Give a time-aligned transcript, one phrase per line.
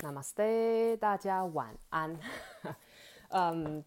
[0.00, 2.14] Namaste，大家晚安。
[3.30, 3.82] 嗯，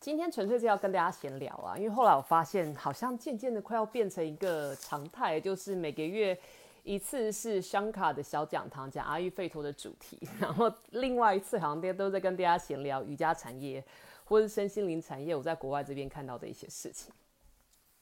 [0.00, 6.36] 今天纯粹是要跟大家闲聊啊，因为后来我发现，好像渐渐的快要变成一个常态，就是每个月
[6.82, 13.84] 一次是香卡的小讲堂，讲阿育吠陀的主题， 然后另外一次好像大家都在跟大家闲聊瑜伽产业
[14.24, 17.12] 或是身心灵产业，我在国外这边看到的一些事情。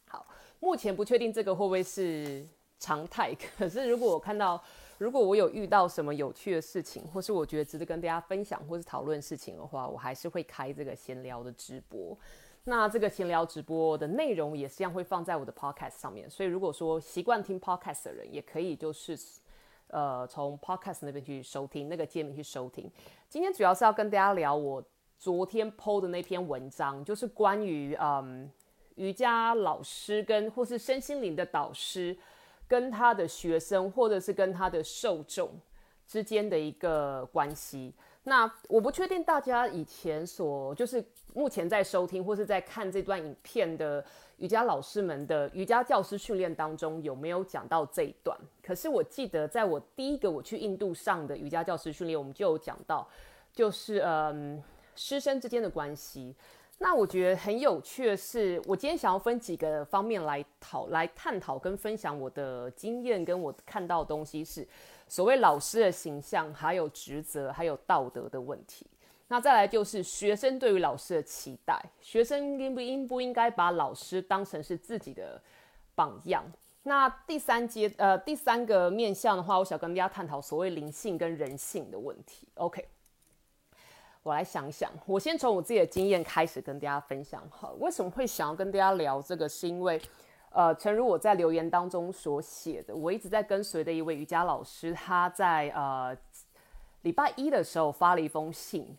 [0.07, 0.25] 好，
[0.61, 2.47] 目前不确定这个会不会是
[2.79, 4.63] 常态，可是如果我看到。
[4.99, 12.19] 如果我有遇到什么有趣的事情，或是我觉得值得跟大家分享或是讨论事情的话，我还是会开这个闲聊的直播。
[12.65, 19.17] 那这个闲聊直播的内容也是一样会放在我的 podcast 上面，所以如果说习惯听 podcast 的人，也可以就是
[19.87, 22.91] 呃从 podcast 那边去收听那个界面去收听。
[23.29, 24.85] 今天主要是要跟大家聊我
[25.17, 28.51] 昨天 PO 的那篇文章，就是关于嗯
[28.97, 32.19] 瑜伽老师跟或是身心灵的导师。
[32.69, 35.51] 跟他的学生，或者是跟他的受众
[36.07, 37.95] 之间的一个关系。
[38.25, 41.03] 那我不确定大家以前所就是
[41.33, 44.05] 目前在收听或是在看这段影片的
[44.37, 48.39] 瑜伽老师们的瑜伽教师训练当中有没有讲到这一段。
[48.63, 53.09] 可是我记得在我第一个我去印度上的瑜伽教师训练，我们就有讲到，
[53.51, 54.63] 就是嗯
[54.95, 56.35] 师生之间的关系。
[56.81, 64.67] 那我觉得很有趣的是，我今天想要分几个方面来讨、来探讨跟分享我的经验，跟我看到的东西是
[65.09, 68.87] 所谓老师的形象，还有职责，还有道德的问题。
[69.27, 75.43] 那再来就是学生对于老师的期待，学生应不应不应该把老师当成是自己的
[75.97, 76.45] 榜样？
[76.85, 82.47] 那第三阶呃第三个面向的话，我想跟大家探讨所谓灵性跟人性的问题。
[82.55, 82.87] OK。
[84.23, 87.43] 我来想想，我先从我自己的经验开始跟大家分享。
[87.51, 89.49] 哈，为什么会想要跟大家聊这个？
[89.49, 89.99] 是因为，
[90.51, 96.15] 呃，诚如我在留言当中所写的，我一直在跟随的一位瑜伽老师，他在呃
[97.03, 98.95] 礼拜一的时候发了一封信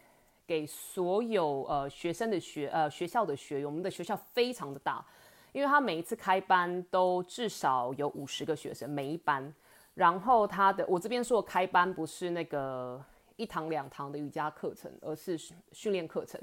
[0.48, 3.66] 给所有呃学生的学呃学校的学员。
[3.66, 5.06] 我们的学校非常的大，
[5.52, 9.54] 因为他每一次开班都至少有五十个学生每一班。
[9.94, 13.00] 然后他的我这边说开班不是那个。
[13.40, 15.40] 一堂两堂的瑜伽课程，而是
[15.72, 16.40] 训练课程。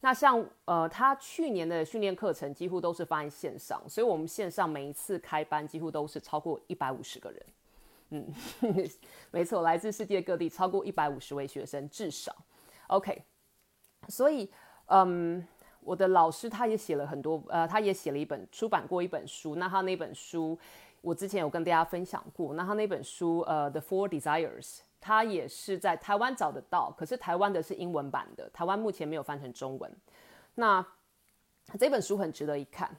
[0.00, 7.46] 那像呃，他去年的训练课程几乎都是放在线上，所以我们线上每一次开班几乎都是超过一百五十个人。
[8.10, 8.34] 嗯，
[9.32, 12.36] 没错，来自世界各地超过一百五十位学生至少。
[12.88, 13.22] OK，
[14.08, 14.52] 所以
[14.88, 15.42] 嗯，
[15.80, 19.54] 我的老师他也写了很多，呃，他也写了一本出版过一本书。
[19.56, 20.58] 那他那本书
[21.00, 22.52] 我之前有跟大家分享过。
[22.52, 24.76] 那他那本书呃，《The Four Desires》。
[25.06, 29.94] 它也是在台湾找得到，可是台湾的是英文版的，台湾目前没有翻成中文。
[30.54, 30.82] 那
[31.78, 32.90] 这本书很值得一看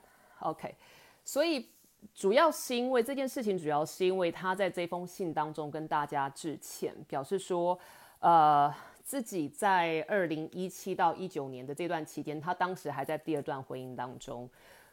[0.41, 0.75] ，OK。
[1.23, 1.67] 所以
[2.13, 7.75] 主要是因为这件事情，主要是因为他在这封信当中跟大家致歉，表示说，
[8.19, 8.71] 呃，
[9.01, 14.47] 自己在二零一七到一九年的这段期间，他当时还在第二段婚姻当中，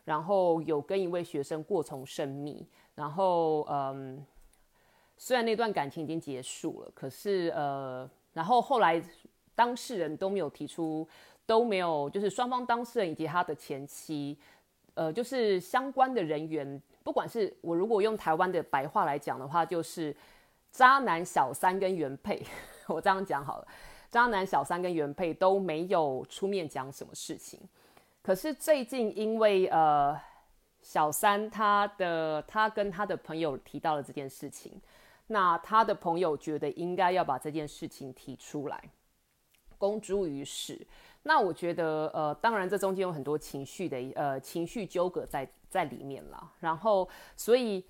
[0.07, 4.25] 然后有跟一位学生过从甚密，然后嗯。
[5.25, 9.01] 虽然那段感情已经结束了，可是呃，然后后来
[9.55, 11.09] 当事人都没有提出，
[11.47, 14.37] 都没有，就是双方当事人以及他的前妻，
[14.95, 20.13] 呃，就是相关的人员，不管是我如果用台湾的白话来讲的话，就是
[20.73, 22.45] 渣男小三跟原配，
[22.89, 23.69] 我这样讲好了，
[24.11, 27.61] 渣男小三跟原配都没有出面讲什么事情，
[28.25, 30.21] 可是最近因为呃
[30.81, 34.73] 小三他的他跟他的朋友提到了这件事情。
[35.33, 38.91] 那他的朋友觉得应该要把这件事情提出来，
[39.79, 40.87] 公诸于世。
[41.25, 46.53] 那我觉得，呃，当然这中间有很多情绪的，呃，情绪纠葛在在里面了。
[46.61, 47.85] 然后，所以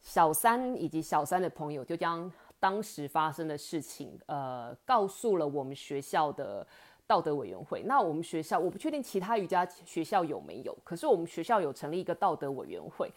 [0.00, 6.66] 小三以及小三的朋友就将当时发生的事情，呃，告诉了我们学校的
[7.06, 7.82] 道德委员会。
[7.84, 13.12] 那我们学校，我不确定其他瑜伽学校有没有，可是我们学校有成立一个道德委员会。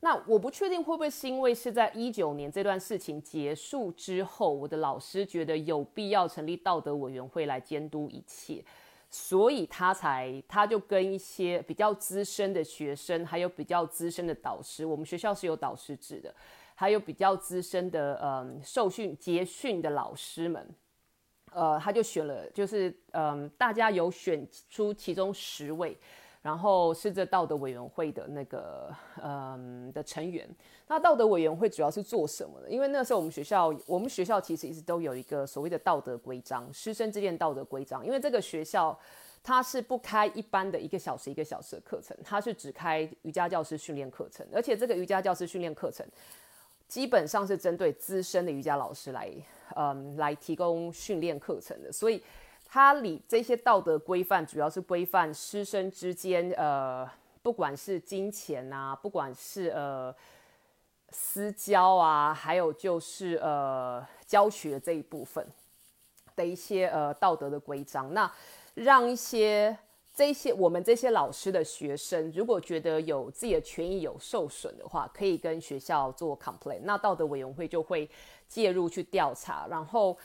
[0.00, 8.62] 那我不确定会不会是因为是在一九年这段事情结束之后，我的老师觉得有必要成立道德委员会来监督一切，
[9.08, 16.32] 所以他才他就跟一些比较资深的学生，还有比较资深的导师，我们学校是有导师制的，
[16.74, 20.68] 还有比较资深的嗯受训结训的老师们，
[21.52, 25.96] 呃，他就选了，就是嗯大家有选出其中十位。
[26.46, 30.48] 然后是这道德委员会的那个嗯的成员。
[30.86, 32.70] 那道德委员会主要是做什么的？
[32.70, 38.06] 因为那时候我们学校，我们学校其实一直都有一个所谓的道德规章，师生之间道德规章。
[38.06, 38.96] 因为这个学校
[39.42, 44.46] 它是不开一般的一个小时一个小时的课程，它是只开瑜伽教师训练课程。
[44.52, 46.06] 而且这个瑜伽教师训练课程，
[46.86, 49.28] 基本上是针对资深的瑜伽老师来，
[49.74, 51.90] 嗯，来提供训练课程的。
[51.90, 52.22] 所以
[52.66, 57.08] 它里这些道德规范，主要是规范师生之间，呃，
[57.42, 60.14] 不管是金钱啊，不管是呃
[61.10, 65.46] 私交啊，还有就是呃教学这一部分
[66.34, 68.30] 的一些呃道德的规章，那
[68.74, 69.76] 让一些。
[70.16, 78.08] 这些我们这些老师的学生，如果觉得有自己的权益有受损的话，可以跟学校做 complaint，那道德委员会就会
[78.48, 80.16] 介入去调查，然后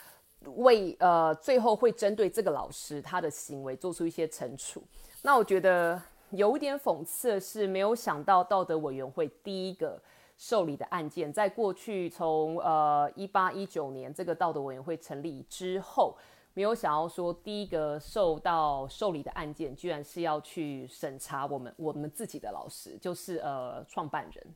[0.55, 4.83] 为呃最后会针对这个老师他的行为做出一些惩处。
[5.21, 6.01] 那我觉得
[6.31, 10.01] 有点讽刺的是，没有想到道德委员会第一个
[10.37, 16.17] 受理的案件，在过去从呃一八一九年这个道德委员会成立之后。
[16.53, 24.55] 没有想要说第一个受到受理的案件，居然是要去审查我们我们自己的老师，就是呃创办人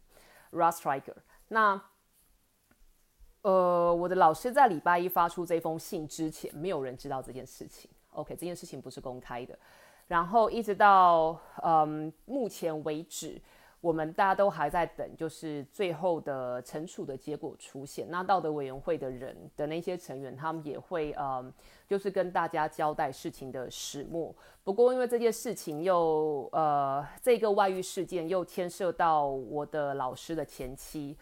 [0.51, 1.15] Russ Striker。
[1.47, 1.81] 那
[3.45, 7.89] 呃我的老师在礼拜一发出这封信之前，没有人知道这件事情。
[8.13, 9.57] OK，这件事情不是公开的。
[10.07, 13.39] 然后一直到嗯目前为止。
[13.81, 18.09] 我们大家都还在等，就是最后的惩处的结果出现。
[18.09, 21.53] 那道德委员会的人的那些成员，他们也会嗯，
[21.87, 24.33] 就是跟大家交代事情的始末。
[24.63, 31.15] 不过，因为这件事情又呃，这个外遇事件又牵涉到我的老师的前妻，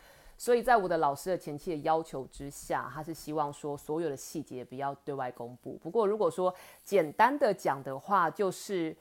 [0.44, 5.80] 所以在我的老师的前妻的要求之下，他是希望说所有的细节不要对外公布。
[5.82, 6.54] 不过，如果说
[6.84, 8.94] 简单的讲的话，就是。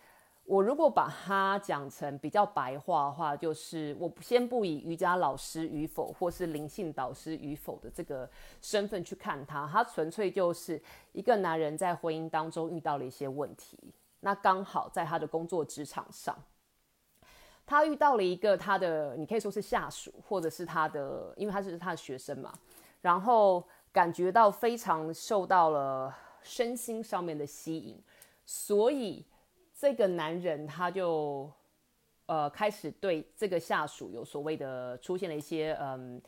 [0.45, 8.29] 我如果把它讲成比较白话的话，就是我先不以瑜伽老师与否，或是灵性导师与否的这个
[8.61, 13.79] 身份去看他，他纯粹就是一个男人在婚姻当中遇到了一些问题，
[14.19, 16.37] 那刚好在他的工作职场上，
[17.73, 22.53] 他遇到了一个他的，你可以说是下属，或者是他的，因为他是他的学生嘛，
[23.01, 28.01] 然后感觉到非常受到了身心上面的吸引，
[28.45, 29.25] 所以。
[29.75, 31.51] 这个男人他就，
[32.27, 36.23] 呃，开始对这个下属有所谓的出现了一些，嗯，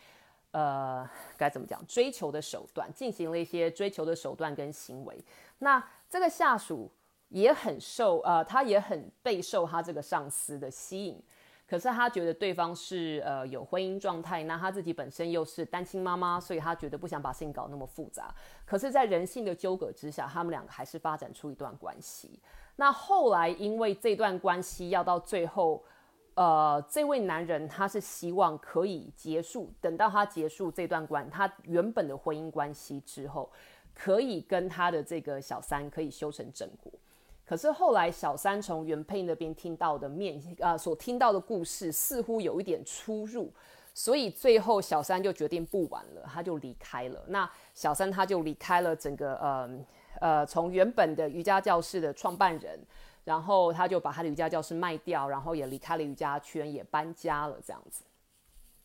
[0.50, 1.80] 呃，该怎么讲？
[1.86, 5.24] 追求的手段，进行了一些追求的手段跟行为。
[5.58, 5.80] 那
[6.10, 6.90] 这个下属
[7.28, 11.22] 也很受，呃，他也很备受他这个上司的吸引。
[11.66, 18.34] 可是他觉得对方是呃有婚姻状态，那他自己本身又是单亲妈妈，所以他觉得不想把事情搞那么复杂。
[18.66, 22.38] 可是，在人性的纠葛之下，他们两个还是发展出一段关系。
[22.76, 25.82] 那后来，因为这段关系要到最后，
[26.34, 33.50] 呃，这位男人他是希望可以结束，等到他结束这段关，他原本的婚姻关系之后，
[33.94, 36.92] 可以跟他的这个小三可以修成正果。
[37.44, 43.52] 可是后来，小三从原配那边听到的面，呃，所听到的故事似乎有一点出入，
[43.92, 47.24] 所以最后小三就决定不玩了，他就离开了。
[47.28, 49.70] 那小三他就离开了整个，呃。
[50.20, 52.78] 呃，从原本的瑜伽教室的创办人，
[53.24, 58.04] 然后他就把他的瑜伽教室卖掉，然后也离开了瑜伽圈，也搬家了，这样子。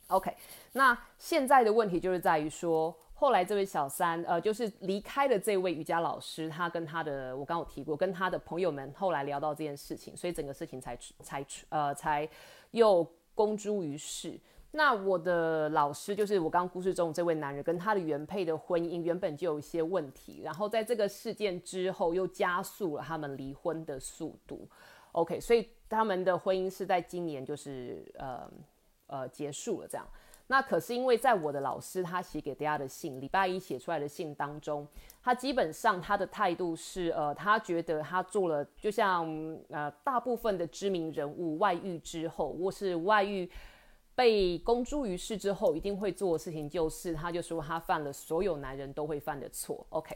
[0.07, 0.35] OK，
[0.71, 12.25] 那现在的问题就是在于说，后来这位小三，呃，就是离开的这位瑜伽老师，他跟他的，我刚有提过，跟他的朋友们后来聊到这件事情，所以整个事情才才呃才
[12.71, 13.05] 又
[13.35, 14.39] 公诸于世。
[14.71, 24.65] 那我的老师就是我刚刚故事中这位男人跟他的原配的婚姻原本就有一些问题，然后在这个事件之后又加速了他们离婚的速度。
[25.11, 28.49] OK，所以他们的婚姻是在今年就是呃
[29.07, 30.07] 呃结束了这样。
[30.51, 34.87] 那可是因为在我的老师他写给大家的信，礼拜一写出来的信当中，
[35.23, 39.25] 他基本上他的态度是呃他觉得他做了就像
[39.69, 43.49] 呃大部分的知名人物外遇之后或是外遇。
[44.15, 49.87] 被公诸于世之后，一定会做的事情就是，他就说他犯了所有男人都会犯的错。
[49.91, 50.13] OK，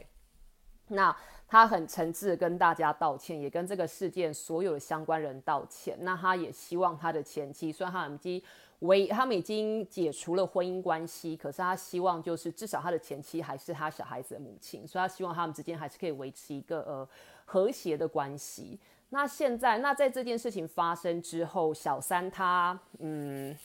[0.88, 1.16] 那
[1.48, 5.96] 他很诚挚跟大家道歉，也跟这个事件所有的相关人道歉。
[6.02, 8.42] 那他也希望他的前妻，虽然他们已经
[8.80, 17.08] 为他们已经解除了婚姻关系，可是他希望就是至少他的前妻还是他小孩子的母亲，所以他希望他们之间还是可以维持一个呃
[17.44, 18.78] 和谐的关系。
[19.10, 23.56] 那现在，那在这件事情发生之后，小三他嗯。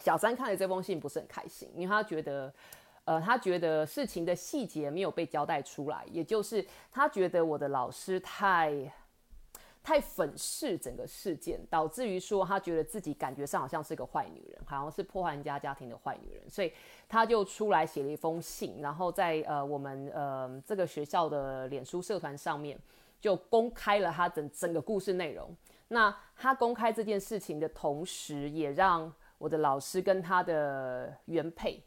[0.00, 2.52] 小三看了这封信不是很开心，因为他觉得，
[3.04, 8.92] 呃，他觉得事情的细节没有被交代出来，也就是他觉得我的老师太
[9.84, 16.72] 太粉饰整个事件，导致于说他觉得自己感觉上好像是个坏女人，好像是破坏人家家庭的坏女人，所以
[17.06, 22.78] 他就出来写了一封信，然后在呃我们呃这个学校的脸书社团上面
[23.20, 25.54] 就公开了他整整个故事内容。
[25.88, 31.84] 那他公开这件事情的同时，也让我的老师跟他的原配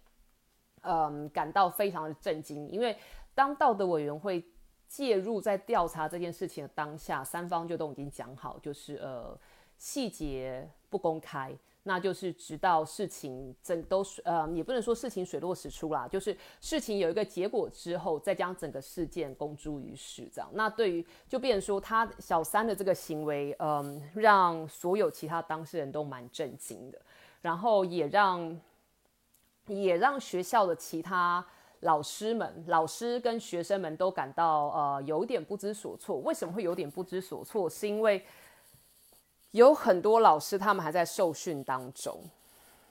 [0.81, 2.95] 嗯，感到非常的震惊，因为
[3.33, 4.45] 当道德委员会
[4.87, 9.37] 介入在调查这件事情的当下，三方就都已经讲好，就是呃
[9.77, 11.55] 细节不公开。
[11.83, 20.49] 那就是直到事情整都呃，也不能说事情水落石出啦，就是事情有一个结果之后，再将整个事件公诸于世，这样。
[20.51, 27.01] 那对于就变说他小三的这个行为，嗯，让所有其他当事人都蛮震惊的，
[27.41, 28.59] 然后也让
[29.67, 31.45] 也让学校的其他
[31.81, 36.17] 老师们、老师跟学生们都感到呃有点不知所措。
[36.19, 37.69] 为什么会有点不知所措？
[37.69, 38.23] 是因为。
[39.51, 42.21] 有很多老师，他们还在受训当中。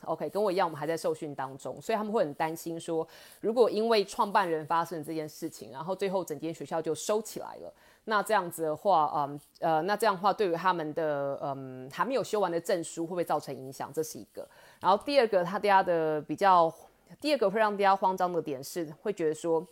[0.05, 3.07] OK，跟我一样，我们还在受训当中，所以他们会很担心说，
[3.41, 7.73] 如果因为创办人发生这件事情，然后最后整间学校就收起来了，
[8.05, 13.93] 那这样子的话，嗯呃，那这样的话，对于他们的嗯还没有修完的证书会不会造成影响？
[13.93, 14.49] 这是一个。
[14.81, 16.73] 然后第二个，他家的比较，
[17.21, 19.67] 第二个会让大家慌张的点是，会觉得说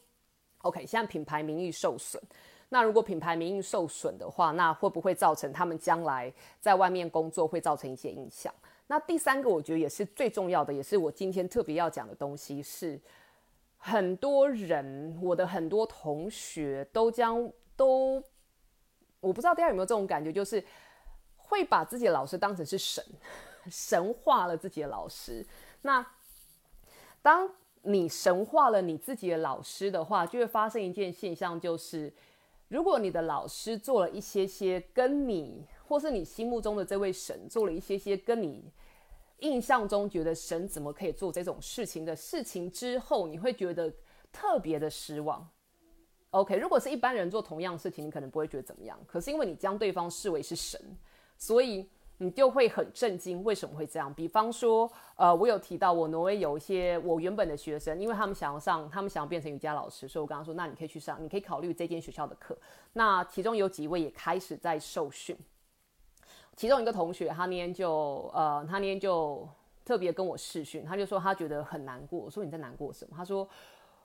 [0.62, 2.22] ，OK，现在品牌名誉受损。
[2.70, 8.52] 那如果品牌名誉受损的话，那会不会造成他们将来在外面工作会造成一些影响？
[8.86, 13.00] 那第三个，我觉得也是最重要的，也是我今天特别要讲的东西，是
[13.78, 18.22] 很多人，我的很多同学都将都，
[19.20, 20.64] 我不知道大家有没有这种感觉，就是
[21.36, 23.04] 会把自己的老师当成是神，
[23.70, 25.46] 神化了自己的老师。
[25.82, 26.04] 那
[27.24, 27.50] 当
[27.84, 32.12] 你神化了你自己的老师的话，就会发生一件现象，就是。
[32.68, 38.70] 如果你的老师做了一些些跟你，或是你心目中的这位神做了一些些跟你
[39.40, 43.90] 印象中觉得神怎么可以做这种事情的事情之后，你会觉得
[44.30, 45.48] 特别的失望。
[46.30, 48.98] OK，如果是一般人做同样事情，你可能不会觉得怎么样。
[49.06, 50.78] 可是因为你将对方视为是神，
[51.38, 51.88] 所以。
[52.24, 54.12] 你就会很震惊，为什么会这样？
[54.14, 62.56] 比方说，呃，我有提到我挪威有一些我原本的学生，因为他们想要上，他们想要变成瑜伽老师，所以我跟他说，那你可以去上，你可以考虑这间学校的课。
[62.94, 65.36] 那其中有几位也开始在受训，
[66.56, 69.46] 其中一个同学，他那天就，呃，他那天就
[69.84, 72.18] 特别跟我试训，他就说他觉得很难过。
[72.18, 73.14] 我说你在难过什么？
[73.14, 73.46] 他说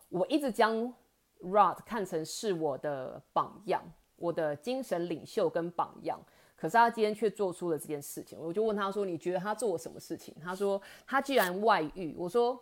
[0.10, 0.94] 我一直将
[1.42, 3.82] Rod 看成是我的榜样，
[4.18, 6.20] 我的精神领袖跟榜样。
[6.60, 12.62] 可是他今天却做出了这件事情，我就问他说：“你觉得他做了什么事情？”他说：“他既然外遇。”我说：“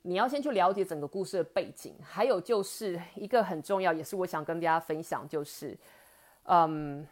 [0.00, 5.76] 你要先去了解整个故事的背景，还有就是一个很重要，也是我想跟大家分享，就是，
[6.44, 7.06] 嗯，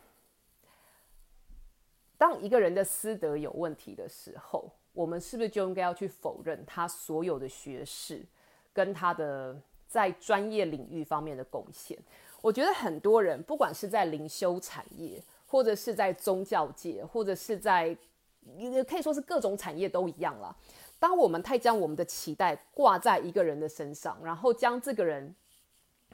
[2.16, 8.24] 当一个人的私德有问题的时候，我们是不是就应该要去否认他所有的学识
[8.72, 11.98] 跟他的在专业领域方面的贡献？
[12.40, 15.22] 我觉得很多人，不管是在灵修产业，
[15.54, 17.96] 或者是在宗教界，或者是在，
[18.56, 20.56] 也可以说是各种产业都一样了。
[20.98, 25.32] 当我们太将我们的期待挂在一个人的身上，然后将这个人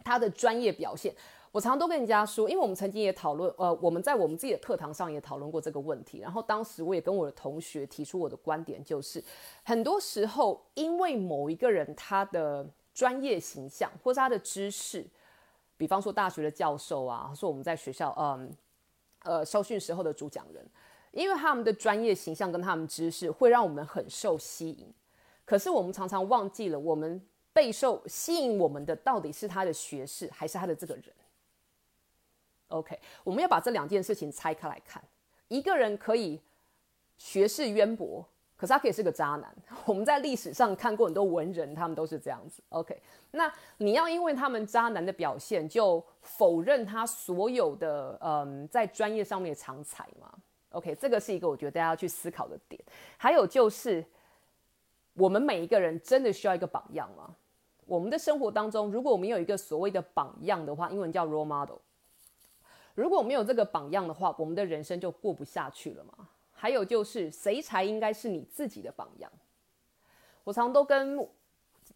[0.04, 1.14] 他的专业表现，
[1.52, 6.18] 我常常都跟人家说，因为我们曾经也讨论，呃，我们在我们自己的课堂上也讨论过这个问题。
[6.18, 9.24] 然后当时我也跟我的同学提出我的观点，就是
[9.62, 15.06] 很多时候因为某一个人他的专业形象或是他的知识，
[15.78, 18.54] 比方说大学的教授啊，说我们在学校，嗯。
[19.22, 20.66] 呃，受训时候的主讲人，
[21.12, 24.92] 因为他们的专业形象跟他们知识会让我们很受吸引，
[25.44, 27.20] 可是我们常常忘记了，我们
[27.52, 31.04] 备受吸引我们的到底是他的学识还是他的这个人。
[32.68, 35.02] OK，我们要把这两件事情拆开来看，
[35.48, 36.40] 一个人可以
[37.18, 38.26] 学识渊博。
[38.60, 42.62] 可是他可以是个渣男， 我们在历史上看过很多文人，他们都是这样子。
[42.68, 43.00] OK，
[43.30, 50.30] 那你要因为他们渣男的表现就否认他所有的嗯在专业上面的长才吗
[50.72, 52.78] ？OK，这个是一个我觉得大家要去思考的点。
[53.16, 54.04] 还有就是，
[55.14, 57.34] 我们每一个人真的需要一个榜样吗？
[57.86, 61.78] 我们的生活当中，如果我们有一个所谓的榜样的话，英文叫 role model。
[62.94, 66.28] 如果我们有这个榜样的话，我们的人生就过不下去了吗？
[66.60, 69.32] 还有就是，谁才应该是你自己的榜样？
[70.44, 71.26] 我常都跟，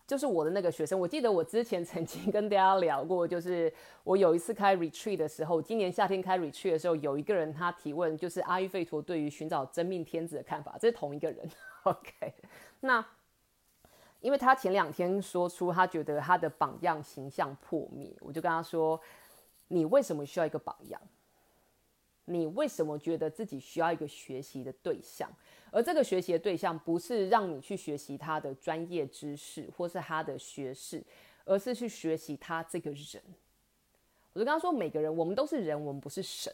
[0.07, 3.71] 就是我的那个学生，我记得我之前曾经跟大家聊过，就是
[4.05, 11.47] 我有一次开 retreat 的时候，今年夏天开 retreat 的时候，有一个人他提问，就是阿育吠陀对于寻找真命天子的看法，这是同一个人。
[11.83, 12.33] OK，
[12.81, 13.05] 那
[14.21, 18.99] 因为他前两天说出他觉得他的榜样形象破灭，我就跟他说，
[19.69, 20.99] 你为什么需要一个榜样？
[22.27, 25.31] 你为什么觉得自己需要一个学习的对象？
[25.71, 31.03] 而这个学习的对象不是让你去学习他的专业知识或是他的学识，
[31.45, 33.23] 而是去学习他这个人。
[34.33, 36.53] 我就跟他说，每个人我们都是人，我们不是神。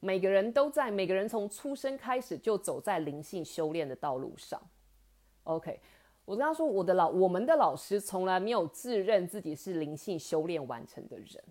[0.00, 4.60] 每个人都在，每个人从出生开始就走在灵性修炼的道路上。
[5.44, 5.80] OK，
[6.24, 11.42] 我跟他说，我的老我们的老师从来没有自认自己是灵性修炼完成的人。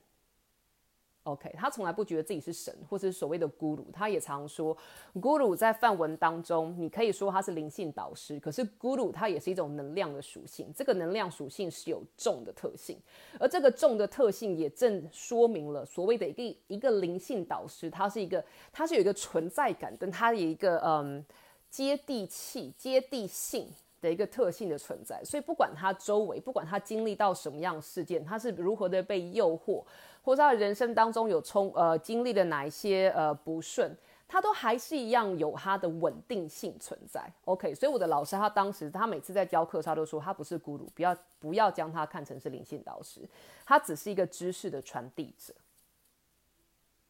[1.24, 3.84] OK，他从来不觉得自己是神，或是所谓的咕噜。
[3.94, 4.76] 他也常说，
[5.16, 10.70] 咕噜在梵文当中，你可以说他是灵性导师，可是咕噜它也是一种能量的属性。
[10.76, 13.00] 这个能量属性是有重的特性，
[13.40, 21.26] 而这个重的特性也正说明了所谓的一个一个灵性导师，他是一个，他是有一个存在感，跟他有一个嗯
[21.70, 23.70] 接地气、接地性。
[24.04, 29.82] 的一个特性的存在，所以不管他周围，不管他经历到什么样事件，他是如何的被诱惑，
[30.24, 33.96] 或者他人生当中有冲呃经历了哪一些呃不顺，
[34.28, 37.32] 他都还是一样有他的稳定性存在。
[37.46, 43.22] OK，所以我的老师他当时他每次在教课，他都说他不是孤独，不要不要将他看成是灵性导师，
[43.66, 45.54] 他只是一个知识的传递者。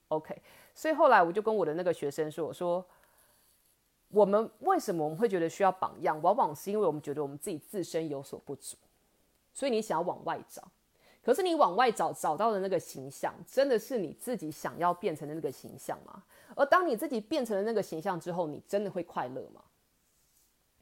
[0.10, 0.42] OK，
[0.76, 2.86] 所以后来我就跟我的那个学生说，我说。
[4.10, 6.22] 我们为什么我们会觉得需要榜样？
[6.22, 8.78] 往往是因为我们觉得我们自己自身有所不足，
[9.56, 10.62] 所以你想要往外找。
[11.24, 16.22] 可是你往外找找到的那个形象，真的是你自己想要变成的那个形象吗？
[16.56, 19.62] 而当你自己变成了那个形象之后，你真的会快乐吗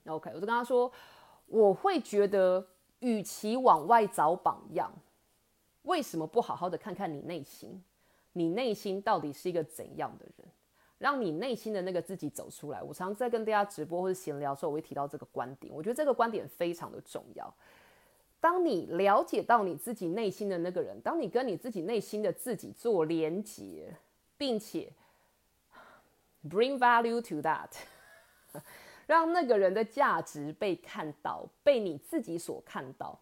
[0.08, 0.92] ？OK，我就跟他说，
[1.46, 2.68] 我会觉得，
[3.00, 4.92] 与其往外找榜样，
[5.84, 7.84] 为什么不好好的看看你内心？
[8.34, 10.48] 你内心到底是一个怎样的人？
[10.98, 12.82] 让你内心的那个自己走出来。
[12.82, 15.74] 我常在跟大家直播或者闲聊的时候，我会提到这个观点。
[15.74, 17.54] 我觉得这个观点非常的重要。
[18.42, 23.96] 当你了解到你自己内心的那个人，当你跟你自己内心的自己做连结，
[24.36, 24.92] 并且
[26.50, 27.70] bring value to that，
[29.06, 33.20] 让那个人的价值被看到，被你自己所看到，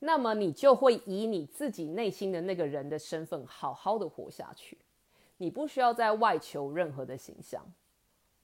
[0.00, 4.76] 那么你就会以你自己内心的那个人的身份，好好的活下去。
[5.36, 7.64] 你不需要在外求任何的形象，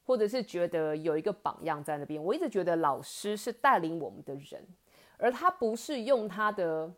[0.05, 2.23] 或者是觉得有一个榜样在那边。
[2.23, 4.65] 我一直觉得老师是带领我们的人，
[5.23, 6.93] 而他不是用他的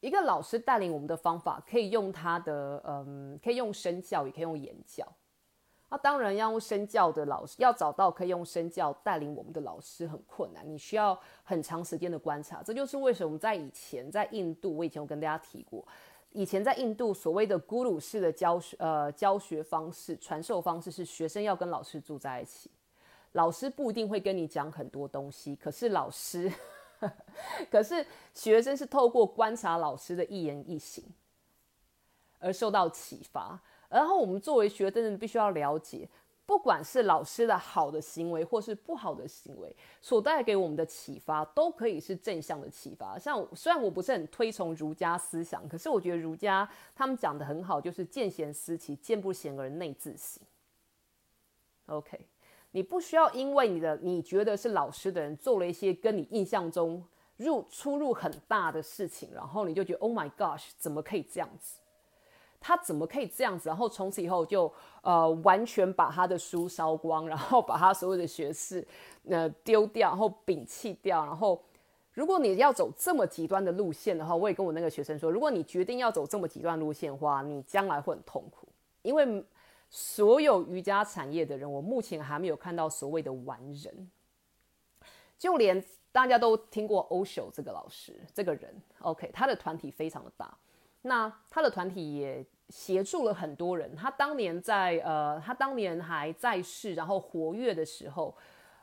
[0.00, 5.06] 一个老师带领我们的方法，可以用他的嗯，可以用身教，也可以用言教。
[5.88, 12.62] 那当然要用身教的老师，要找到可以用身教带领我们的老师很困难，你需要很长时间的观察。
[12.62, 15.82] 这就是为什么在以前在印度，我以前有跟大家提过。
[16.32, 22.70] 以前在印度，所谓的咕噜式的教学，呃，教学方式、传授方式是学生要跟老师住在一起，
[23.32, 26.52] 老师不一定会跟你讲很多东西，可是老师，
[27.70, 31.04] 可是学生是透过观察老师的一言一行
[32.38, 36.08] 而受到启发，然后我们作为学生，必须要了解。
[36.46, 43.16] 不管是老师的好的行为，或是不好的行为，所带给我们的启发，都可以是正向的启发。
[43.16, 50.42] 像虽然我不是很推崇儒家思想，可是我觉得儒家他们讲的很好，就是见贤思齐，见不贤而内自省。
[51.86, 52.18] OK，
[52.72, 57.04] 你不需要因为你的你觉得是老师的人做了一些跟你印象中
[57.36, 61.78] 入出入很大的事情，然后你就觉得 Oh my gosh，怎么可以这样子？
[62.62, 63.70] 他怎么可以这样子？
[63.70, 68.86] 然后从此以后就呃完全把他的书烧光，然后把他所有的学士
[69.28, 71.24] 呃丢掉，然后摒弃掉。
[71.24, 71.58] 然后
[72.12, 78.68] 如果你要走这么极端的路线的话，我也跟我那个学生说，如果你决定要走这么极端路线的话，你将来会很痛苦。
[79.00, 79.42] 因为
[79.90, 84.08] 所有瑜伽产业的人，我目前还没有看到所谓的完人，
[85.36, 90.56] 就连大家都听过欧秀这个老师这个人，OK，他的团体非常的大。
[91.02, 93.96] 那他的团体也协助了很多人。
[93.96, 98.36] 他当年在呃，他当年还在世，然后活跃的时候，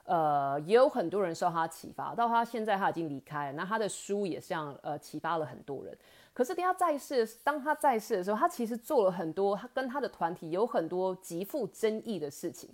[0.04, 2.16] 呃，也有很多人受他启发。
[2.16, 5.96] 到他现在他已经离开了，那他的书也像呃启发了很多人。
[6.38, 12.70] 可是等他在世，当他在世的时候，他其实做了很多，他跟他的团体有很多极富争议的事情。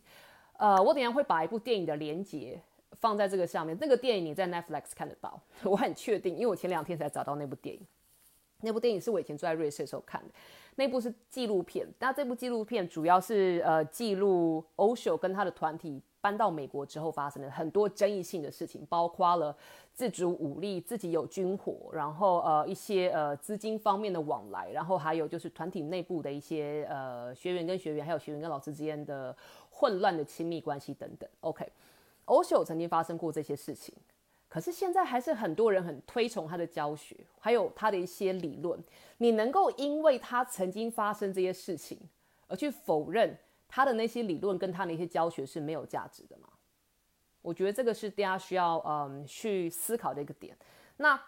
[0.58, 2.60] 呃，我等下会把一部电影的连接
[3.00, 3.78] 放在这个上面。
[3.80, 7.82] 那个电影你在 Netflix 看得到， 我很确定，因为我前两天才找到那部电影。
[8.60, 10.34] 那部电影是我以前住在瑞士的时候看的，
[10.76, 11.88] 那部是纪录片。
[12.00, 19.54] 那这部纪录片主要是呃记录 Osho 跟他的团体搬到美国之后发生的很多争议性的事情，包括了
[19.94, 29.36] 自主武力、自己有军火，然后呃一些呃资金方面的往来，然后还有就是团体内部的一些呃学员跟学员，还有学员跟老师之间的
[29.70, 31.30] 混乱的亲密关系等等。
[31.42, 31.70] OK，
[32.24, 33.94] 欧秀曾经发生过这些事情。
[34.48, 38.80] 可是现在还是很多人很推崇他的教学，还有他的一些理论。
[39.18, 41.98] 你能够因为他曾经发生这些事情
[42.48, 43.36] 而去否认
[43.74, 46.48] 他的那些理论跟他的一些教学是没有价值的吗？
[47.42, 50.56] 我觉得这个是大家需要嗯去思考的一个点。
[50.98, 51.20] 那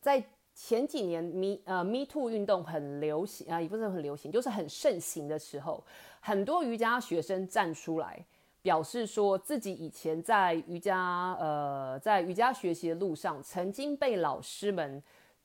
[0.00, 0.20] 在
[0.52, 5.84] 前几年 Me 呃 Me Too 运动很流行啊，也不是很流行，就是很盛行的时候，
[6.20, 8.26] 很多瑜伽学生站出来。
[8.64, 15.02] 表示说自己以前在瑜伽，呃，在瑜伽学习的路上，曾经被老师们，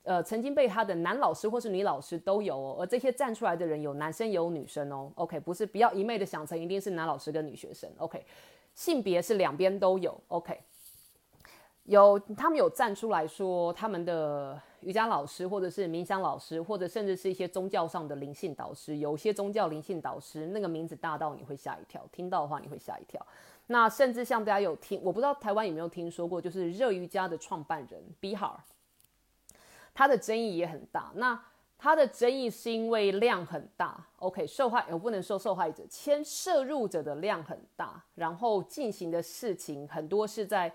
[0.09, 2.77] 呃，曾经被他的男老师或是女老师都有哦。
[2.79, 5.11] 而这些站出来的人有男生也有女生哦。
[5.13, 7.87] OK，不是不要一昧的想成一定是男老师跟女学生。
[7.99, 8.25] OK，
[8.73, 10.19] 性别是两边都有。
[10.29, 10.59] OK。
[11.83, 23.23] 有他们有站出来说，他们的瑜伽老师，或者是冥想老师，或者甚至是一些宗教上的灵性导师，有些宗教灵性导师那个名字大到你会吓一跳，听到的话你会吓一跳。
[23.67, 28.55] 那甚至像大家有听，我不知道台湾有没有听说过，就是热瑜伽的创办人 Bihar，
[29.99, 31.11] 他的争议也很大。
[31.15, 31.37] 那
[31.77, 40.71] 他的争议是因为量很大，OK，受害我不能说受害者，牵涉入者的量很大，然后进行的事情很多是在。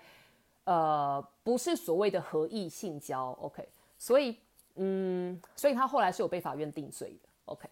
[0.67, 3.63] 呃，不是所谓的合意性交，OK，
[3.99, 4.35] 所以，
[4.77, 7.69] 嗯，所以他后来是有被法院定罪的，OK。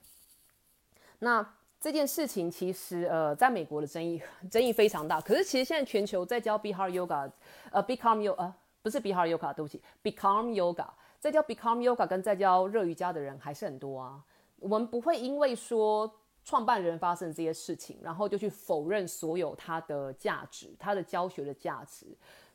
[1.18, 1.44] 那
[1.82, 7.32] 这件事情其实，呃，在美国的争议争议非常大，可是其实现在全球在教 Bihar Yoga，
[7.72, 10.88] 呃，Become Yoga，呃，不是 Bihar Yoga，对不起，Become Yoga，
[11.24, 14.22] 在教 Become Yoga 跟在教热瑜伽的人还是很多啊。
[14.60, 22.08] 我们不会因为说创办人发生这些事情，然后就去否认所有他的价值，他的教学的价值。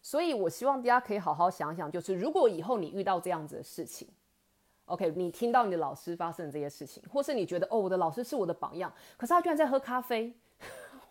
[0.03, 4.07] 所以，我希望大家可以好好想想，就是如果以后你遇到这样子的事情
[4.85, 10.31] ，OK，你听到你的老师发生这些事情，或是你觉得哦，我的老师是我的榜样，可是他居然在喝咖啡，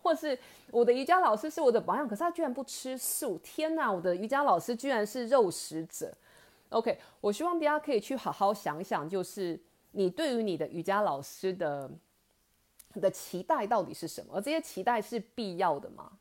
[0.00, 0.38] 或是
[0.70, 6.14] 我的瑜伽老师是我的榜样，可是他居然不吃素，天哪，我的瑜伽老师居然是肉食者
[6.70, 9.60] ，OK，我希望大家可以去好好想想，就是
[9.92, 11.90] 你对于你的瑜伽老师的
[12.94, 16.12] 的期待到底是什么，而这些期待是必要的吗？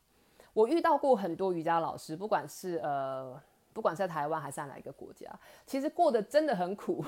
[0.53, 3.39] 我遇到过很多瑜伽老师，不管是呃，
[3.73, 5.27] 不管在台湾还是在哪一个国家，
[5.65, 7.05] 其实过得真的很苦，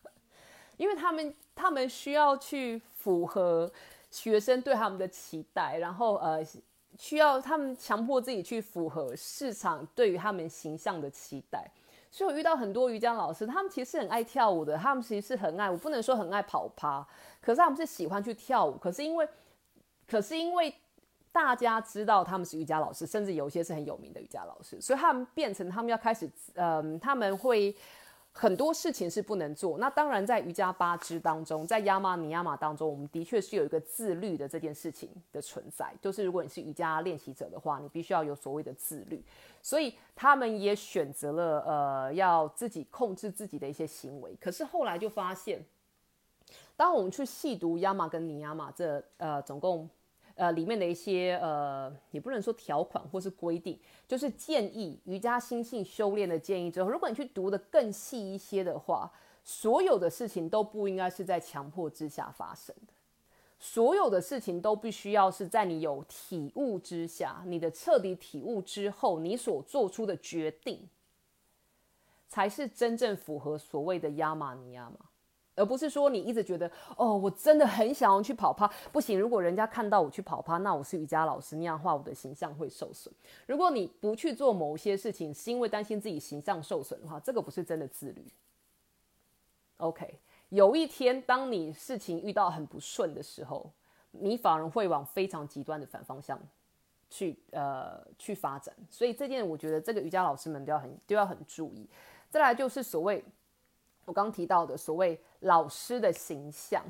[0.76, 3.72] 因为他们他们需要去符合
[4.10, 6.44] 学生对他们的期待，然后呃，
[6.98, 11.70] 需要他们强迫自己去符合市场对于他们形象的期待。
[12.14, 17.04] 所以我遇到很多瑜伽老师，他们其实很爱跳舞的，他们其实是很爱，我不能说很爱跑趴，
[17.40, 19.28] 可是他们是喜欢去跳舞，可是因为，
[20.06, 20.72] 可是因为。
[21.32, 27.74] 大家知道他们是瑜伽老师，甚至有一些是很有名的瑜伽老师，所以他们变成他们要开始，嗯，他们会
[28.36, 29.78] 很多事情是不能做。
[29.78, 35.94] 那当然，在瑜伽八支当中，在亚玛尼亚玛当中，我们的确是有一个自律的这件事情的存在。
[36.02, 39.24] 就是如果你是瑜伽练习者的话，你必须要有所谓的自律。
[39.62, 44.36] 所以他们也选择了，呃，要自己控制自己的一些行为。
[44.40, 45.64] 可是后来就发现，
[46.76, 49.88] 当我们去细读亚玛跟尼亚玛这，呃，总共。
[50.36, 59.10] 呃，里面的一些呃，也不能说条款或是规定，就是建议瑜伽心性修炼的建议之后，如果你去读的更细一些的话，
[59.44, 62.92] 所有的事情都不应该是在强迫之下发生的，
[63.60, 70.88] 所有的事情都必须要是在你有体悟之下，你的彻底体悟之后，你所做出的决定，
[72.28, 74.96] 才是真正符合所谓的亚玛尼亚嘛。
[75.56, 79.18] 而不是说你一直觉得哦，我真的很想要去跑趴，不行。
[79.18, 83.14] 如果人家看到我去跑趴，那我是瑜伽老师那样话，我的形象会受损。
[83.46, 88.26] 如果你不去做某些事情，是因为担心自己形象受损的话，这个不是真的自律。
[89.76, 93.70] OK，有一天当你事情遇到很不顺的时候，
[94.10, 96.36] 你反而会往非常极端的反方向
[97.08, 98.74] 去呃去发展。
[98.90, 101.88] 所以这件我觉得这个瑜伽老师们都要很都要很注意。
[102.28, 103.24] 再来就是所谓。
[104.04, 106.84] 我刚提到的所谓老师的形象，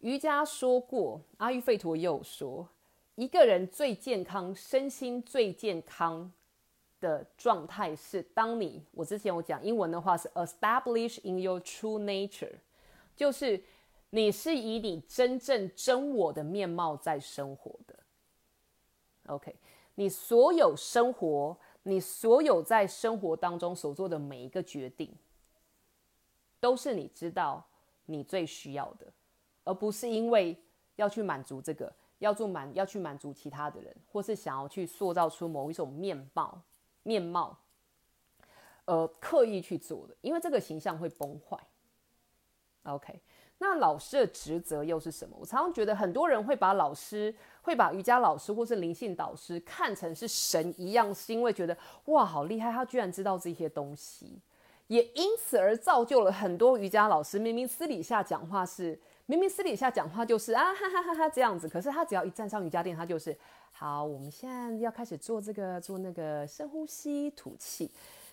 [0.00, 2.66] 瑜伽说过，阿育吠陀也有说，
[3.16, 6.32] 一个人最健康、身心最健康
[7.00, 12.54] 的状态是，当你我之前我讲英文的话是 establish in your true nature，
[13.14, 13.62] 就是
[14.10, 17.94] 你是以你真正真我的面貌在生活的。
[19.26, 19.54] OK，
[19.96, 25.12] 你所有生活，你所有在生活当中所做的每一个决定。
[26.60, 27.64] 都是你知道
[28.06, 29.06] 你最需要的，
[29.64, 30.56] 而不是因为
[30.96, 36.62] 要去满足这个，要做满要去满足其他的人，或是想要去塑造出某一种面貌
[37.02, 37.58] 面貌，
[38.86, 41.58] 呃，刻意去做的，因为这个形象会崩坏。
[42.84, 43.20] OK，
[43.58, 45.36] 那老师的职责又是什么？
[45.38, 54.40] 我常常觉得很多人会把老师会把瑜伽老师或是灵性导师看成是神一样，是因为觉得哇好厉害，他居然知道这些东西。
[54.88, 63.36] 也因此而造就了很多瑜伽老师，明明私底下讲话是，明明私底下讲话就是啊哈哈哈哈这样子，可是他只要一站上瑜伽垫，他就是
[63.72, 67.90] 好，我们现在要开始做这个做那个深呼吸吐气，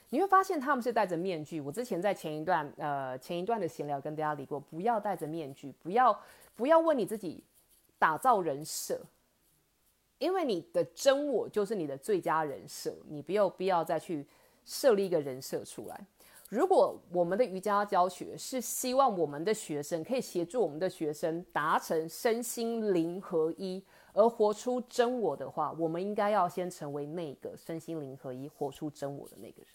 [0.10, 1.60] 你会发现他们是戴着面具。
[1.60, 6.18] 我之前在前一段呃前一段的闲聊跟大家理过，不要戴着面具，不要
[6.56, 7.44] 不要问你自己
[7.98, 9.02] 打造人设
[10.20, 14.26] 因为你的真我就是你的最佳人设，你没有必要再去
[14.64, 16.06] 设立一个人设出来。
[16.50, 29.68] 如果我们的瑜伽教学是希望我们的学生可以协助我们的学生达成身心灵合一，而活出真我的话，我们应该要先成为那个身心灵合一、活出真我的那个人。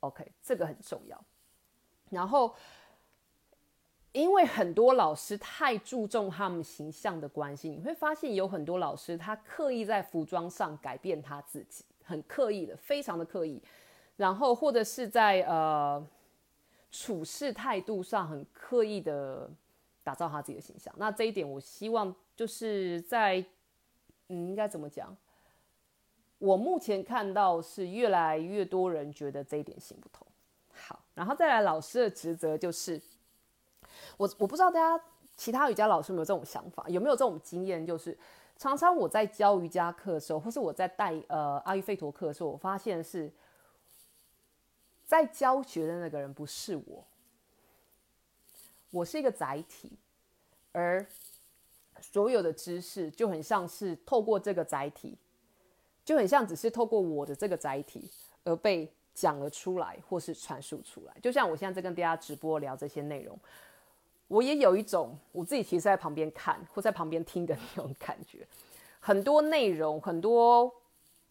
[0.00, 1.24] OK，这个很重要。
[2.10, 2.54] 然后，
[4.12, 13.60] 因为很多老师太注重他们形象的关系，你会发现有很多老师他刻意在服装上改变他自己，很刻意的，非常的刻意。
[14.16, 16.06] 然后或者是在呃
[16.90, 19.50] 处事态度上很刻意的
[20.04, 23.44] 打造他自己的形象，那这一点我希望就是在
[24.28, 25.16] 嗯应该怎么讲？
[26.38, 30.26] 我目前看到是越来越多人觉得这一点行不通。
[30.74, 33.00] 好，然后再来老师的职责就是，
[34.18, 37.86] 我我不知道大家其他瑜伽老师有没有这种想法，有没有这种经验？
[37.86, 38.16] 就是
[38.58, 43.32] 常常我在教瑜伽课的时候，或是我在带呃阿育吠陀课的时候，我发现是。
[45.12, 47.04] 在教学的那个人不是我，
[48.90, 49.92] 我是一个载体，
[50.72, 51.04] 而
[52.00, 55.14] 所有的知识就很像是透过这个载体，
[56.02, 58.08] 就很像只是透过我的这个载体
[58.44, 61.14] 而被讲了出来，或是传输出来。
[61.20, 63.38] 就像我现在在跟大家直播聊这些内容，
[64.28, 68.48] 我也有一种我自己其实在旁边看或在旁边听的那种感觉，
[68.98, 70.74] 很多内容很多。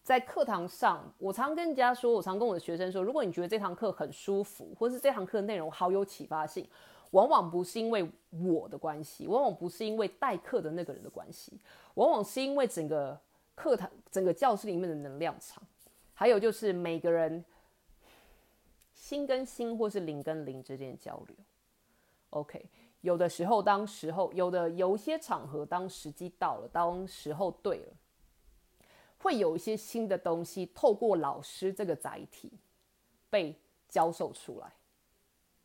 [0.02, 6.68] 在课堂上，我常跟人家说，我常跟我的学生说，如果你觉得这堂课很舒服，或是这堂课的内容好有启发性，
[7.12, 11.56] 往往不是因为我的关系，往往不是因为代课的那个人的关系，
[11.94, 13.16] 往往是因为整个
[13.54, 15.62] 课堂、整个教室里面的能量场，
[16.14, 17.44] 还有就是每个人
[18.92, 21.36] 心跟心，或是灵跟灵之间的交流。
[22.30, 22.68] OK，
[23.02, 27.92] 有的时候，当时候有的有些场合，当时机到了，当时候对了。
[29.22, 32.50] 会有一些新的东西透过老师这个载体
[33.30, 33.56] 被
[33.88, 34.72] 教授出来，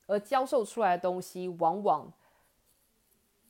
[0.06, 2.14] 而教授出来的东西，往往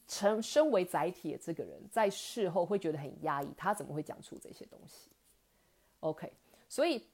[0.08, 5.10] 成身为载体的这个人在事后会觉得很压抑，他怎么会讲出这些东西
[6.00, 6.32] ？OK，
[6.70, 7.06] 所以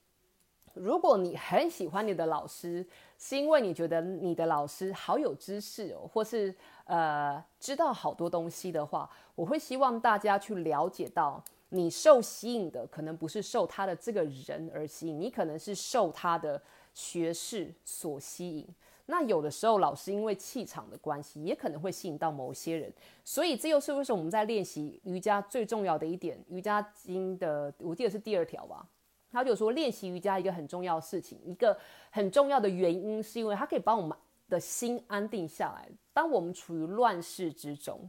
[0.75, 2.85] 如果你很喜欢你的老师，
[3.17, 6.53] 是因为你觉得你的老师好有知识哦，或是
[6.85, 11.43] 呃知道好多东西的话，我会希望大家去了解到。
[11.75, 16.61] 你受吸引的可能不是受他的这个人而吸引，你可能是受他的
[16.93, 18.67] 学识所吸引。
[19.07, 22.93] 那有的时候老师因为气场的关系，也可能会吸引到某些人。
[23.25, 28.87] 所以这又是为什么我们在练习瑜伽最重要的一点，瑜伽经的我记得是第二条吧。
[29.31, 31.75] 他就说练习瑜伽一个很重要的事情，一个
[32.11, 34.15] 很重要的原因是因为它可以帮我们
[34.47, 35.89] 的心安定下来。
[36.13, 38.07] 当我们处于乱世之中。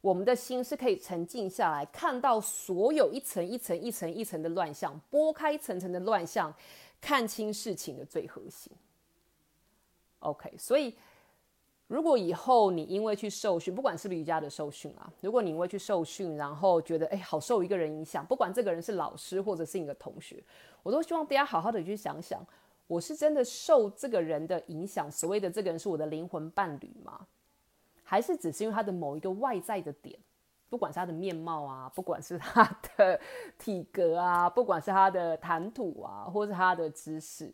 [0.00, 6.54] 我们的心是可以沉静下来，看到所有一层一层一层一层的乱象，拨开层层的乱象，
[7.00, 8.72] 看清事情的最核心。
[10.20, 10.94] OK，所以
[11.88, 20.42] 如果以后你因为去受训，不管是不瑜伽的受训啊，如果你因为去受训，然后觉得哎好受一个人影响，不管这个人是老师或者是你的同学，
[20.84, 22.44] 我都希望大家好好的去想想，
[22.86, 27.26] 我是真的受这个人的影响，所谓的这个人是我的灵魂伴侣吗？
[28.10, 30.18] 还是只是因为他的某一个外在的点，
[30.70, 32.64] 不管是他的面貌啊，不管是他
[32.96, 33.20] 的
[33.58, 37.52] 体格啊，不管是他的谈吐啊，或是他的知识，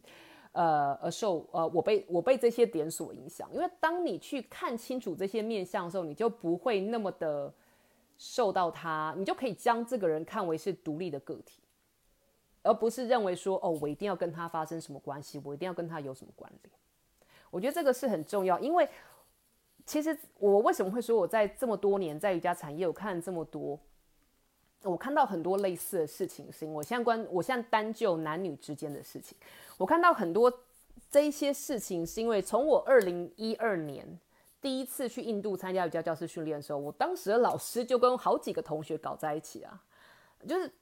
[0.52, 3.52] 呃，而受呃，我被我被这些点所影响。
[3.52, 7.52] 因为当你去看清楚这些面相的时候，你就不会那么的
[8.16, 11.60] 受到他，你就可以将这个人看为是独立的个体，
[12.62, 16.72] 而不是认为说哦，我一定要跟他发生什么关系，我一定要跟他有什么关联。
[17.50, 18.88] 我觉得这个是很重要，因为。
[19.86, 23.78] 其实我为什么会说我在这么多年在瑜伽产业，我看这么多，
[24.82, 29.36] 我看到很多类似的事情，是因为我现在关，我现在单就男女之间的事情，
[29.76, 30.52] 我看到很多
[31.10, 34.18] 这一些事情，是因为从我二零一二年
[34.60, 39.84] 第一次去印度参加瑜伽教师训练的时候，我当时的老师就跟好几个同学搞在一起啊，
[40.48, 40.72] 就是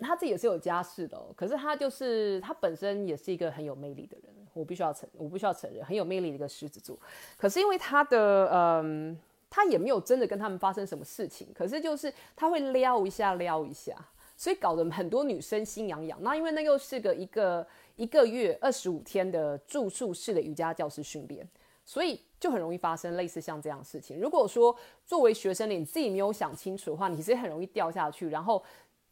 [0.00, 4.34] 他自己也是有家室的，可是他就是他本身也是一个很有魅力的人。
[4.58, 6.98] 我必须要承，我必须要承认，很有魅力的一个狮子座。
[7.36, 9.16] 可是因为他的，嗯，
[9.48, 11.46] 他也没有真的跟他们发生什么事情。
[11.54, 13.94] 可是就是他会撩一下，撩一下，
[14.36, 16.18] 所以搞得很多女生心痒痒。
[16.22, 17.66] 那因为那又是个一个
[17.96, 21.48] 一个月二十五天的住宿式的瑜伽教师训练，
[21.84, 24.20] 所以就很容易发生类似像这样事情。
[24.20, 28.62] 如果说作为学生你自己没有想清楚的话，你其实很容易掉下去，然后。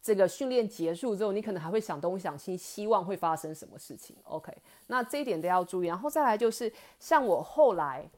[0.07, 4.15] 这个训练结束之后，你可能还会想东想西，希望会发生什么事情。
[4.23, 4.49] OK，
[4.85, 5.87] 那这一点都要注意。
[5.87, 8.09] 然后再来就是，像我后来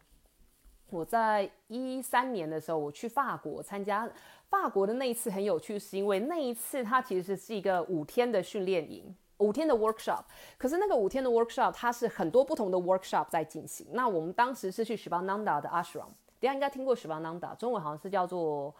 [0.91, 4.07] 我在一三年的时候，我去法国参加
[4.49, 10.21] 法国的那一次很有趣，是因为那一次它其实是一个五天的训练营，五天的 workshop。
[10.59, 13.87] 可是那个五天的 workshop 它是很多不同的 workshop 在进行。
[13.93, 18.75] 那我们当时是去 Shivananda 的 ashram，大家应该听过 Shivananda，中文好像是叫做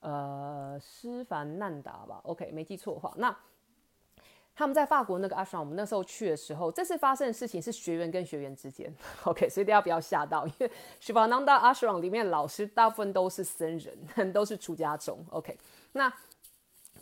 [0.00, 3.36] 呃施凡难达吧？OK，没记错的话，那。
[4.52, 8.94] 他们在法国那个阿爽，我们那时候去的时候，这次发生的事情是学员跟学员之间。
[9.24, 15.24] OK，所以大家不要吓到，因为施凡难达阿爽里面老师大部分都是僧人， 都是出家中。
[15.30, 15.56] OK，
[15.92, 16.12] 那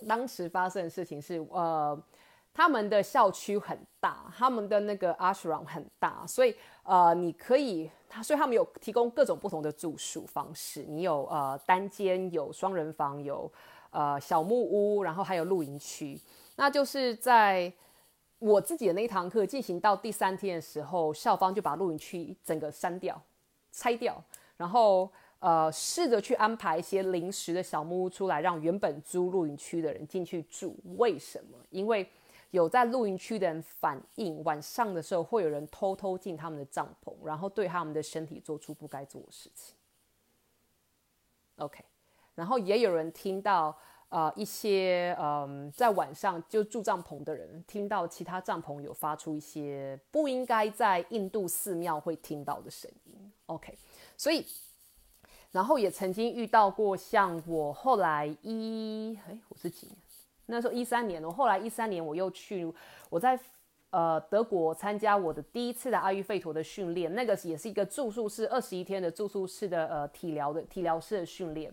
[0.06, 2.00] 当时发生的事情是，呃，
[2.58, 13.48] 他们的校区很大，他们的那个阿爽很大，所以呃，你可以，他所以他们有提供各种不同的住宿方式，你有呃单间，有双人房，有
[13.90, 16.20] 呃小木屋，然后还有露营区。
[16.56, 17.72] 那就是在
[18.40, 23.22] 我自己的那一堂课进行到第三天的时候，校方就把露营区整个删掉、
[23.70, 24.20] 拆掉，
[24.56, 30.74] 然后呃试着去安排一些临时的小木屋出来，让原本租露营区的人进去住。
[30.96, 31.56] 为什么？
[31.70, 32.04] 因为
[32.50, 39.74] 有在露营区的人反映，晚上的时候会有人偷偷进他们的帐篷，然后对他们的身体做出不该做的事情。
[41.56, 41.84] OK，
[42.34, 43.76] 然后也有人听到。
[44.10, 53.30] 呃，一些嗯，在晚上就住帐篷的人，听到其他帐篷有发出一些不应该在印度寺庙会听到的声音。
[53.44, 53.76] OK，
[54.16, 54.46] 所以，
[55.50, 59.96] 然后也曾经遇到过，像我后来一哎，我是几年？
[60.50, 62.72] 那时候一三年，我后来一三年我又去，
[63.10, 63.38] 我在
[63.90, 71.72] 呃德国参加我的第一次的阿育吠陀的训练，那个也是一个住宿室二十一天的住宿室的呃体疗的体疗室的训练。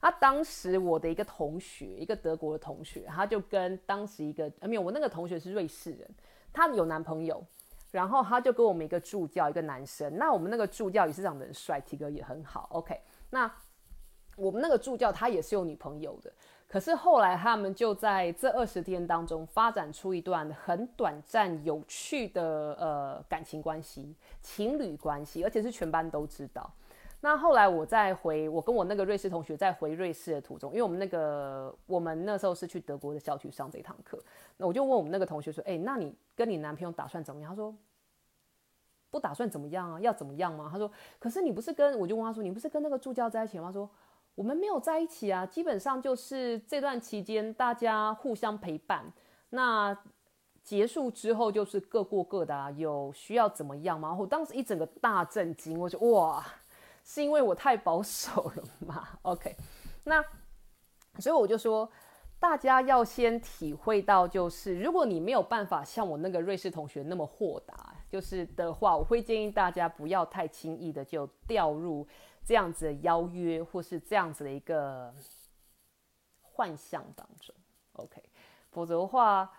[0.00, 6.08] 他当时我的一个同学，一个德国的同学，他就跟当时一个没有，我那个同学是瑞士人，
[6.52, 7.44] 他有男朋友，
[7.90, 13.00] 然后他就跟我们一个助教，一个男生，那我们那个助教也是长得很帅，体格也很好，OK，
[13.30, 13.52] 那
[14.36, 16.32] 我们那个助教他也是有女朋友的，
[16.68, 26.70] 可是后来他们就在这二十天当中发展出一段很短暂、有趣的呃感情关系，情侣关系，而且是全班都知道。
[27.20, 34.22] 那后来我在回我跟我那个瑞士同学在回瑞士的途中，因为我们那个我们那时候是去德国的校区上这堂课，
[34.58, 37.74] 那我就问我们那个同学说：“哎，那你跟你男朋友打算怎么样？”他说
[39.10, 41.98] ：“不打算怎么样啊，要怎么样吗？”他说：“可是你不是跟……
[41.98, 43.90] 我就问他说：‘你不是跟那个助教在一起吗？’他说
[44.38, 49.12] ：‘我们没有在一起啊，基本上就是这段期间大家互相陪伴。
[49.50, 49.98] 那
[50.62, 56.46] 结束之后就是各过各的啊，有需要怎么样吗？’我当时一整个大震惊，我就哇！”
[57.02, 59.56] 是因为我太保守了吗？OK，
[60.04, 60.22] 那
[61.18, 61.90] 所以我就说，
[62.38, 72.06] 大家要先体会到，就是如果你没有办法像我那个瑞士同学那么豁达，就是的话，我会建议大家不要太轻易的就掉入
[72.48, 75.14] 这样子的邀约或是这样子的一个
[76.40, 77.54] 幻象当中。
[77.92, 78.22] OK，
[78.70, 79.52] 否则的话，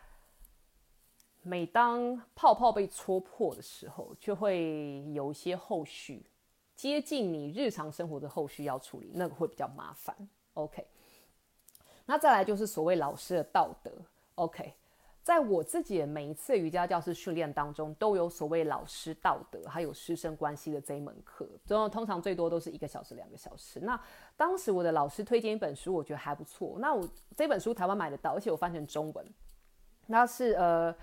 [1.44, 6.26] 每当泡泡被戳破的时候，就会有一些后续。
[6.76, 10.28] 接近你日常生活的后续要处理，那个会比较麻烦。
[10.56, 10.88] OK，
[12.08, 13.92] 那再来就是所谓老师的道德。
[14.34, 14.74] OK，
[15.22, 23.80] 在我自己每一次瑜伽教师训练当中，都有所谓老师道德还有师生关系的这一门课，通通常最多都是一个小时、两个小时。
[23.82, 24.00] 那
[24.36, 26.78] 当时我的老师推荐一本书，我觉得还不错。
[26.80, 29.26] 那我这本书台湾买得到，而且我翻成中文，
[30.08, 30.96] 那是呃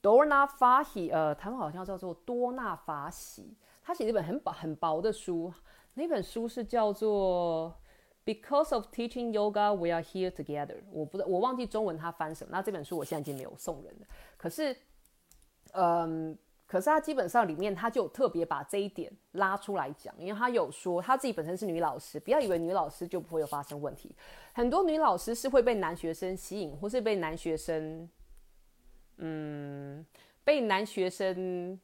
[0.00, 3.56] 多纳法喜，呃，台湾好像叫做多纳法喜。
[3.82, 5.52] 他写一本很薄很薄的书，
[5.94, 7.74] 那本书是叫做
[8.24, 10.76] 《Because of Teaching Yoga, We Are Here Together》。
[10.92, 12.50] 我不知道，我忘记中文他翻什么。
[12.52, 14.06] 那这本书我现在已经没有送人了。
[14.36, 14.76] 可是，
[15.72, 24.14] 嗯，可是他基本上里面他就特别把这一点拉出来讲，因为他有说他自己本身是女老师，不要以为女老师就不会有发生问题。
[24.52, 28.08] 很多女老师是会被男学生吸引，或是被男学生，
[29.16, 30.06] 嗯，
[30.44, 31.80] 被男学生。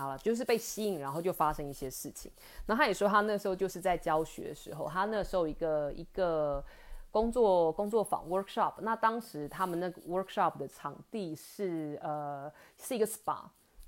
[0.00, 2.32] 好了，就是被吸引，然后就发生一些事情。
[2.66, 6.64] 然后他也说，他那时候就是在教学的时候，他那时候一个一个
[7.10, 8.74] 工作工作坊 workshop。
[8.80, 13.38] 那当时他们那个 workshop 的场地是呃是一个 spa。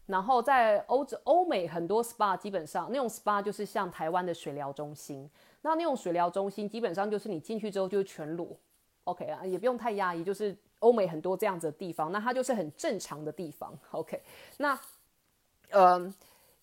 [0.06, 5.30] 然后在欧洲欧美很多 spa 基本上那种 spa 就是像台湾的水疗中心。
[5.62, 8.48] 那那种水疗中心基本上就是你进去之后就是全裸
[9.04, 14.20] ，OK 啊，也不用太压抑，就是欧美很多这样子的地方，那它就是很正常的地方，OK。
[14.58, 14.78] 那
[15.72, 16.12] 嗯，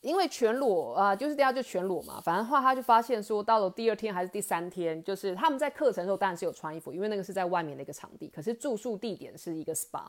[0.02, 2.22] 因为全裸啊，就是大家就全裸嘛。
[2.22, 8.28] 反正话，他就发现说，到了第二天还是第三天，就是他们在课程的时候当然是有穿衣服，因为那个是在外面的一个场地。
[8.30, 10.06] 可是住宿地点是一个 SPA，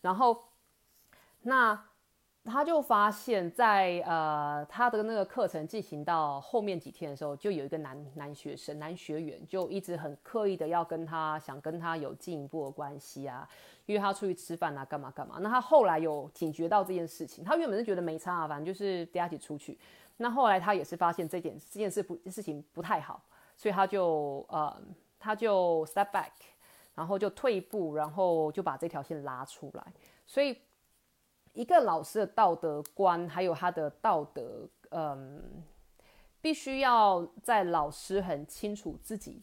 [0.00, 0.44] 然后
[1.42, 1.80] 那
[2.48, 13.48] 他就发现，在呃他的那个课程进行到后面几天的时候，就有一个男男学生、男学员就一直很刻意的要跟他想跟他有进一步的关系啊，
[13.86, 15.38] 约他出去吃饭啊，干嘛干嘛。
[15.40, 19.78] 那他后来有警觉到这件事情，他原本是觉得没差啊，反正就是大家一起出去。
[20.16, 23.22] 那后来他也是发现这件这件事不事情不太好，
[23.56, 24.76] 所以他就呃
[25.20, 26.30] 他就 step back，
[26.94, 29.84] 然后就退一步，然后就把这条线拉出来，
[30.26, 30.56] 所以。
[31.58, 35.42] 一个老师的道德观，还有他的道德，嗯，
[36.40, 39.42] 必须要在老师很清楚自己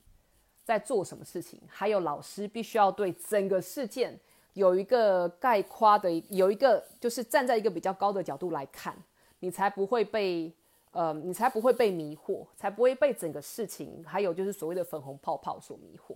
[0.63, 4.17] 在做什么事情，还有老师必须要对整个事件
[4.53, 8.95] 有一个概括的，有一个就是站在一个比较高的角度来看，
[9.39, 10.49] 你才不会被，
[10.91, 16.15] 呃，你才不会被迷惑，才不会被整个事情，还有就是所谓的粉红泡泡所迷惑。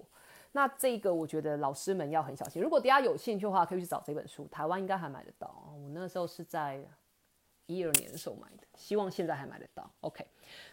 [0.51, 2.61] 那这个我觉得老师们要很小心。
[2.61, 5.71] 如果大家有兴趣的话，可以去找这本书，台湾应该还买得到。
[5.73, 6.83] 我那时候是在
[7.67, 9.87] 一二年的时候买的，希望现在还买得到。
[10.01, 10.25] OK，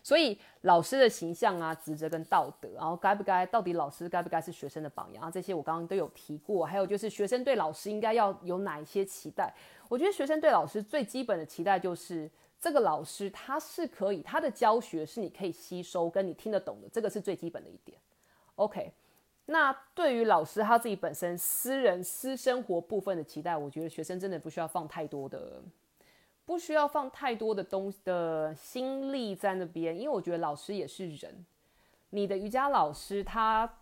[0.02, 5.30] 所以老师的形象啊、职责跟道德，然后该不该，到底老师该不该是学生的榜样啊？
[5.30, 6.64] 这些我刚刚都有提过。
[6.64, 9.54] 还有就是学生对老师应该要有哪一些期待？
[9.90, 17.98] 我觉得学生对老师最基本的期待就是这个老师他是可以，他的教学是你可以吸收跟你听得懂的，这个是最基本的一点。
[18.54, 18.90] OK。
[19.48, 25.62] 那对于老师他自己本身私人私生活部分的期待，我觉得学生真的不需要放太多的，
[26.44, 31.46] 不需要放太多的东的心力在那边，因为我觉得老师也是人。
[32.10, 33.72] 你的瑜伽老师他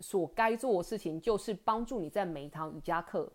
[0.00, 3.30] 所该做的事情，就是帮助你在每一堂瑜伽课，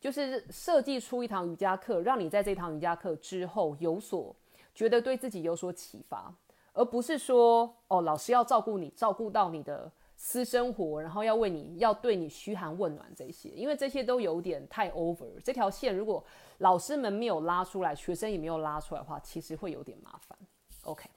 [0.00, 4.34] 就是设计出一堂瑜伽课，让你在这堂瑜伽课之后有所
[4.74, 6.34] 觉得对自己有所启发，
[6.72, 9.88] 而不是说哦，老师要照顾你，照顾到你的。
[10.24, 15.28] 私生活，然后要为你要对你嘘寒问暖这些，因为这些都有点太 over。
[15.42, 16.24] 这条线如果
[16.58, 20.38] 老师们没有拉出来，学生也没有拉出来的话，其实会有点麻烦。
[20.84, 21.10] OK，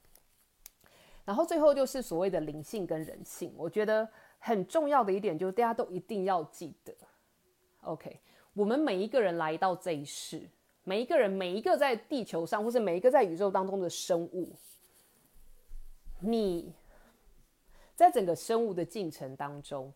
[1.24, 6.92] 然后最后就是所谓的灵性跟人性，我觉得很重要的一点就是大家都一定要记得。
[7.82, 8.20] OK，
[8.56, 10.50] 我们每一个人来到这一世，
[10.84, 14.52] 每一个人每一个在地球上或是每一个在宇宙当中的生物，
[16.22, 16.74] 你。
[17.96, 19.94] 在整个生物的进程当中，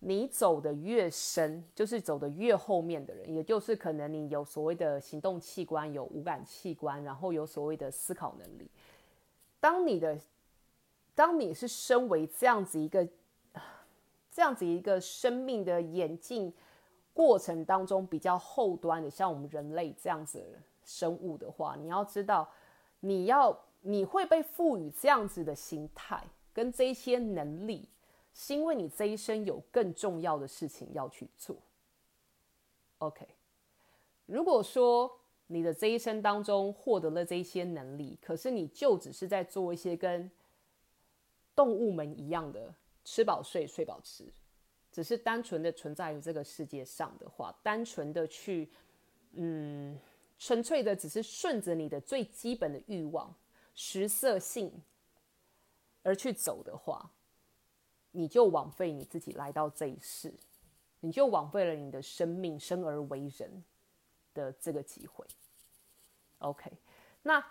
[0.00, 8.68] 你走的越深，就是走的越后面的人，也就是可能你有所谓的行动器官、有五感器官，然后有所谓的思考能力。
[9.60, 10.18] 当你的，
[11.14, 13.08] 当你是身为这样子一个，
[14.30, 16.52] 这样子一个生命的演进
[17.14, 20.44] 过程当中比较后端的，像我们人类这样子
[20.84, 22.48] 生物的话，你要知道，
[23.00, 26.22] 你要你会被赋予这样子的心态。
[26.56, 27.86] 跟这些能力，
[28.32, 31.54] 是因为你这一生有更重要的事情要去做。
[32.96, 33.28] OK，
[34.24, 40.30] 如果说你的这一生当中获得了这些能力，可是你就只是在做一些跟
[41.54, 44.24] 动物们一样的吃饱睡睡饱吃，
[44.90, 48.70] 只是单纯的存在于这个世界上的话，单纯的去，
[49.32, 49.98] 嗯，
[50.38, 53.34] 纯粹的只是顺着你的最基本的欲望、
[53.74, 54.72] 食色性。
[56.06, 57.10] 而去走的话，
[58.12, 60.32] 你就枉费你自己来到这一世，
[61.00, 63.64] 你就枉费了你的生命生而为人
[64.32, 65.26] 的这个机会。
[66.38, 66.70] OK，
[67.24, 67.44] 那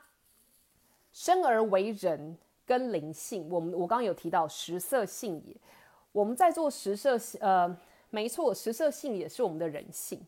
[1.11, 5.53] 生而为人跟灵性，我们我刚刚有提到食色性也，
[6.13, 7.77] 我们在做食色，呃，
[8.09, 10.25] 没错，食色性也是我们的人性。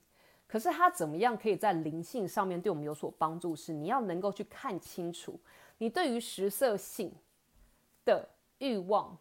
[0.48, 3.56] 可是它怎么样可以在灵性上面对我们有所帮助？
[3.56, 5.40] 是你要能够去看清楚，
[5.78, 7.10] 你对于食色性。
[8.08, 8.28] 的
[8.60, 9.16] 欲望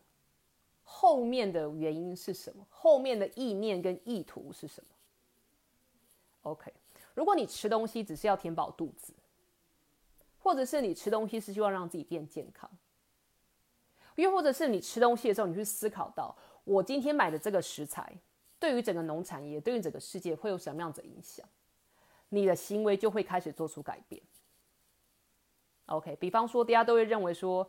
[0.85, 2.65] 后面的原因是什么？
[2.71, 4.89] 后面的意念跟意图是什么
[6.43, 6.73] ？OK，
[7.13, 9.13] 如果你吃东西只是要填饱肚子，
[10.39, 12.71] 或者是你吃东西是希望让自己变健康，
[14.15, 18.17] 又或者是你吃东西的时候，你去思考到我今天买的这个食材
[18.61, 21.45] 对于整个农产业、对于整个世界会有什么样子的影响，
[22.29, 24.23] 你的行为就会开始做出改变。
[25.87, 27.69] OK，比方说，大家都会认为说。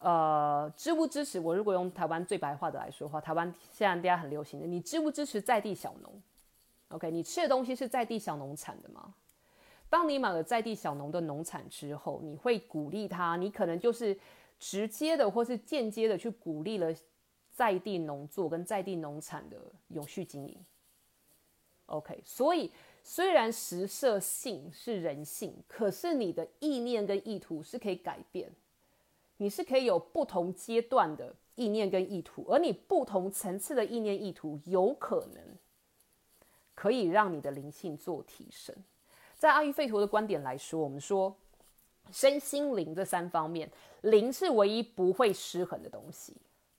[0.00, 1.40] 呃，支不支持？
[1.40, 6.22] 我如果用台湾最白话的来说话，台湾现在大家很流行的，你支不支持在地小农
[6.90, 9.14] ？OK，你吃的东西是在地小农产的吗？
[9.90, 13.36] 当你买了在地小农的农产之后，你会鼓励他？
[13.36, 14.16] 你可能就是
[14.60, 16.94] 直接的或是间接的去鼓励了
[17.50, 19.56] 在地农作跟在地农产的
[19.88, 20.56] 永续经营。
[21.86, 22.70] OK，所以
[23.02, 28.48] 虽然食色性是人性，可是你的意念跟意图是可以改变。
[29.38, 35.42] 你是可以有不同阶段的意念跟意图，而你不同层次的意念意图，有可能
[36.74, 38.74] 可以让你的灵性做提升。
[39.36, 41.34] 在阿育吠陀的观点来说，我们说
[42.12, 43.70] 身心灵这三方面，
[44.02, 46.36] 灵是唯一不会失衡的东西。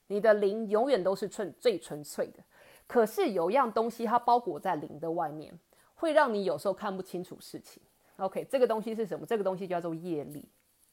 [0.07, 2.43] 你的灵永远都是纯最纯粹的。
[2.87, 5.57] 可是有一样东西，它包裹在灵的外面，
[5.95, 7.81] 会让你有时候看不清楚事情。
[8.17, 9.25] OK，这个东西是什么？
[9.25, 10.45] 这个东西叫做业力。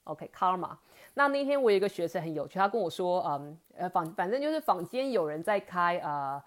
[0.06, 0.70] OK，karma。
[1.14, 6.42] 那那天我有一个学生很有趣，他跟我说，嗯，呃，反反正就是坊间有人在开呃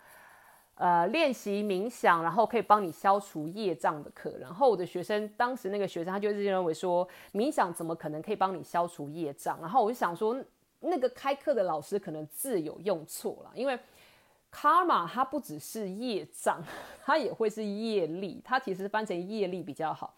[0.76, 4.34] 呃练习冥想，然后可以帮你消除业障的课。
[4.40, 9.60] 然后我的学生当时那个学生他就是认为说，冥想怎么可能可以帮你消除业障？
[9.62, 10.36] 然后我就想说，
[10.80, 13.80] 那个开课的老师可能字有用错了，因为。
[14.52, 16.60] karma 它不只是业障，
[17.04, 18.42] 它也会是业力。
[18.44, 20.12] 它其实翻成业力比较好，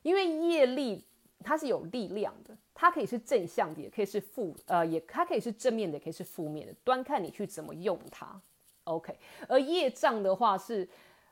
[0.00, 1.04] 因为业力
[1.42, 8.38] 它是有力量的，它可以是正向的，也可以是负呃，也它可以是正面的，也可以是负面的，端看你去怎么用它。
[8.84, 9.16] OK，
[9.48, 10.86] 而业障的话是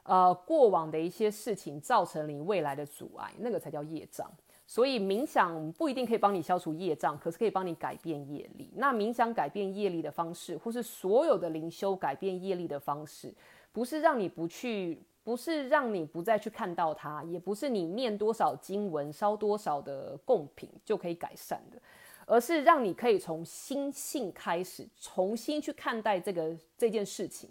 [0.05, 4.31] 呃过往的一些事情造成你未来的阻碍，那个才叫业障。
[4.65, 8.71] 所以冥想不一定可以帮你消除业障，可是可以帮你改变业力。
[8.77, 13.35] 那冥想改变业力的方式，或是所有的灵修改变业力的方式，
[13.71, 21.81] 不是让你不去，不是让你不再去看到它，也不是你念多少经文、烧多少的贡品就可以改善的，
[22.27, 27.51] 而是让你可以从心性开始，重新去看待这个这件事情，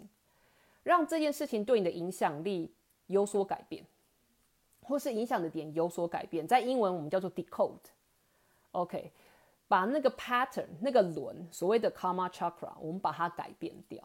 [0.82, 2.72] 让这件事情对你的影响力
[3.06, 3.84] 有所改变。
[4.84, 9.12] 或是影响的点有所改变，在英文我们叫做 decode，OK，
[9.68, 14.02] 把那个 pattern 那个轮所谓的 karma chakra，我们把它改变掉。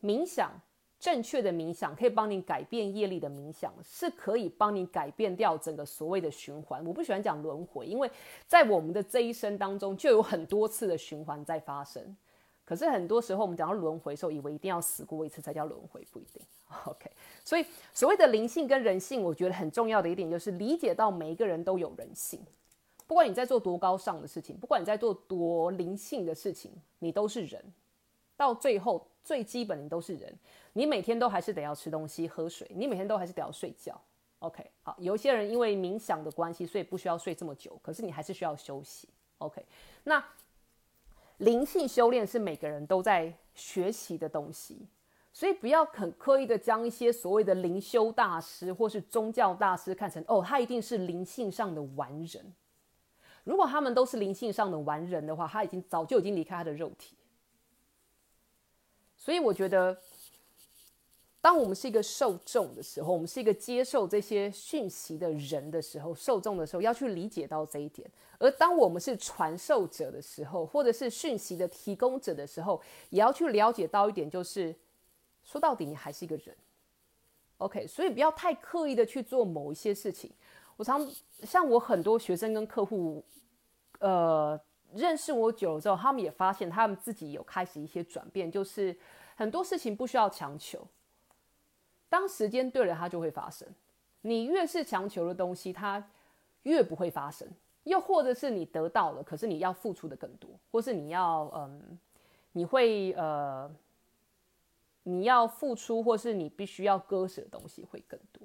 [0.00, 0.58] 冥想
[0.98, 6.84] 正确的冥想可以帮你改变业力的冥想，是可以帮你改变掉整个所谓的循环。
[6.86, 8.10] 我不喜欢讲轮回，因为
[8.46, 12.16] 在我们的这一生当中就有很多次的循环在发生。
[12.64, 16.42] 可是很多时候我们讲到轮回的时候，以为一定要死过一次才叫轮回，不一定。
[16.86, 17.08] OK，
[17.44, 22.40] 所以所谓的灵性跟人性，我觉得很重要的一点就是理解到每一个人都有人性，
[23.06, 27.62] 不管你在做多高尚的事情，不管你在做多灵性的事情，你都是人。
[28.36, 30.32] 到最后最基本你都是人，
[30.72, 34.00] 你每天都还是得要吃东西、喝水，你每天都还是得要睡觉。
[34.40, 39.08] OK，好，有一些人因为冥想的关系，所以不需要睡这么久，可是你还是需要休息。
[39.38, 39.64] OK，
[40.04, 40.22] 那
[41.38, 44.86] 灵性修炼是每个人都在学习的东西。
[45.32, 52.54] 所以不要很刻意的将一些所谓的灵修大师或是宗教大师看成哦，他一定是灵性上的完人。
[53.44, 57.14] 如果他们都是灵性上的完人的话，他已经早就已经离开他的肉体。
[59.26, 59.98] 所以我觉得，
[61.40, 68.08] 当我们是一个受众的时候，我们是一个接受这些讯息的人的时候，受众的时候要去理解到这一点。
[68.38, 74.72] 而当我们是传授者的时候，或者是讯息的提供者的时候，也要去了解到一点，就是。
[75.42, 76.56] 说到底，你还是一个人
[77.58, 80.30] ，OK，所以不要太刻意的去做某一些事情。
[80.76, 81.08] 我常
[81.42, 83.24] 像我很多学生跟客户，
[83.98, 84.60] 呃，
[84.94, 88.96] 认识我久了之后，他们也发现他们自己有开始一些转变，就是
[89.34, 90.86] 很多事情不需要强求，
[92.08, 93.66] 当时间对了，它就会发生。
[94.22, 96.10] 你越是强求的东西，它
[96.62, 97.48] 越不会发生。
[97.84, 101.98] 又或者是你得到了，可是你要付出的更多，或是你要嗯，
[102.52, 103.70] 你会呃。
[105.08, 108.42] 你要付出，或是你必须要割舍的东西会更多。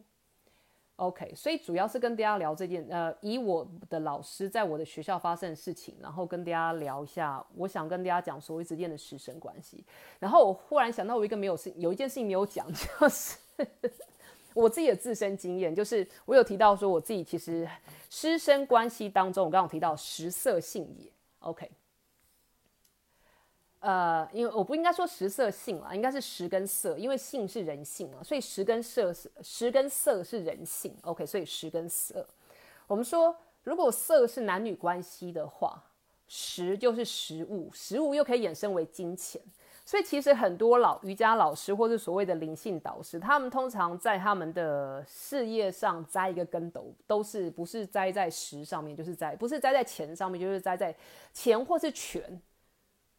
[1.02, 7.44] OK，所以主要是跟大家聊这件，呃，以我的老师在我的学校发生的事情，然后跟大家聊一下。
[7.56, 9.84] 我想跟大家讲所谓之间的师生关系。
[10.20, 13.36] 然后我忽然想到，我一个没有事，有一件事情没有讲， 就是
[14.54, 17.68] 我自己的自身经验，就是我有提到说，我自己其实
[18.12, 21.12] 师生关系当中，我刚刚提到食色性也。
[21.40, 21.68] OK。
[23.82, 30.96] 呃，因为我不应该说食色性了，应该是食跟色，因为性是人性嘛，所以食跟色是食跟色是人性。
[31.02, 32.24] OK，所以食跟色，
[32.86, 35.84] 我们说如果色是男女关系的话，
[36.28, 39.42] 食就是食物，食物又可以衍生为金钱。
[39.84, 50.96] 所以其实很多老瑜伽老师或是所谓的灵性导师，他们通常在他们的事业上栽一个跟斗，都是不是栽在食上面，就是在不是栽在钱上面，就是栽在
[51.34, 52.40] 钱或是权。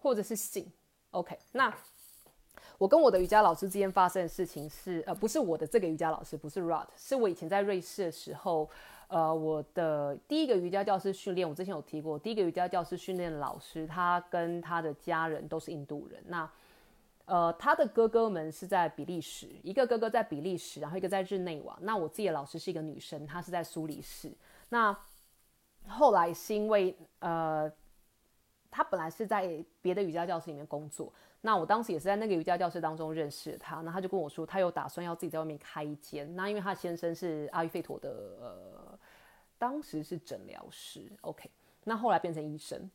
[0.03, 0.67] 或者是性
[1.13, 1.39] ，OK。
[1.53, 1.73] 那
[2.77, 8.69] 我跟我的瑜伽老师之间发生的事情是，呃，不是我的这个瑜伽老师，不是 Rod，是我以前在瑞士的时候，
[9.07, 16.21] 呃，我的第一个瑜伽教师训练，我之前有提过，第一个瑜伽教师训练老师，他跟他的家人都是印度人。
[16.27, 16.51] 那，
[17.27, 21.79] 呃，他的哥哥们是在比利时，一个哥哥在比利时，然后一个在日内瓦。
[21.83, 24.33] 那我自己的老师是一个女生，她是在苏黎世。
[24.71, 24.97] 那
[25.87, 27.71] 后来是因为，呃。
[28.73, 31.13] 他本来是在别的瑜伽教室里面工作，
[31.43, 38.09] 那我当时也是在那个瑜伽教室当中认识他，那他就跟我说，他有打算要自己在外面开一间，那因为他先生是阿育吠陀的，
[38.41, 38.99] 呃，
[39.59, 41.49] 当时是诊疗师，OK，
[41.85, 42.91] 那后来变成医生，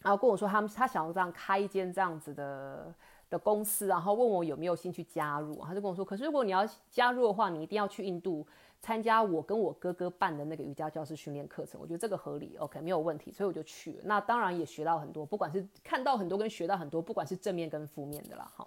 [0.00, 2.92] 然后跟我说他们他想要这样开一间这样子的。
[3.32, 8.46] 的公司，然后问我有没有兴趣加入，他就跟我说，可是如果你要加入的话，你一定要去印度
[8.82, 11.80] 参加我跟我哥哥办的那个瑜伽教师训练课程。
[11.80, 13.98] 我觉得这个合理，OK，没有问题，所以我就去了。
[14.02, 18.66] 那当然也学到很多，不管是看到很多跟学到很多，不管是正面跟负面的啦，哈。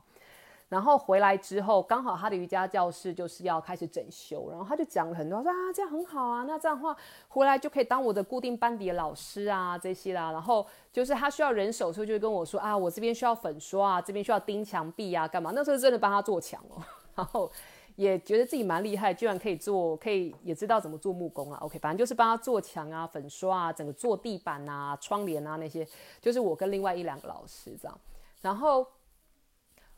[0.67, 6.95] 然后回来之后，刚好他的瑜伽教室就是要开始整修，然后他就讲了很多，说啊这样很好啊，那这样的话
[7.27, 10.31] 回来就可以当我的固定班底的老师啊这些啦。
[10.31, 15.51] 然后就是他需要人手的时候，就跟我说啊，我这边需要粉刷啊，这边需要钉墙壁啊，干嘛？
[15.53, 16.81] 那时候真的帮他做墙哦，
[17.13, 17.49] 然后
[17.95, 21.59] 也觉得自己蛮厉害，居然可以做，可以也知道怎么做木工啊。
[21.61, 25.87] OK，反正就是帮他做墙啊、粉刷啊、整个做地板啊、窗帘啊那些，
[26.21, 27.99] 就是我跟另外一两个老师这样，
[28.41, 28.85] 然后。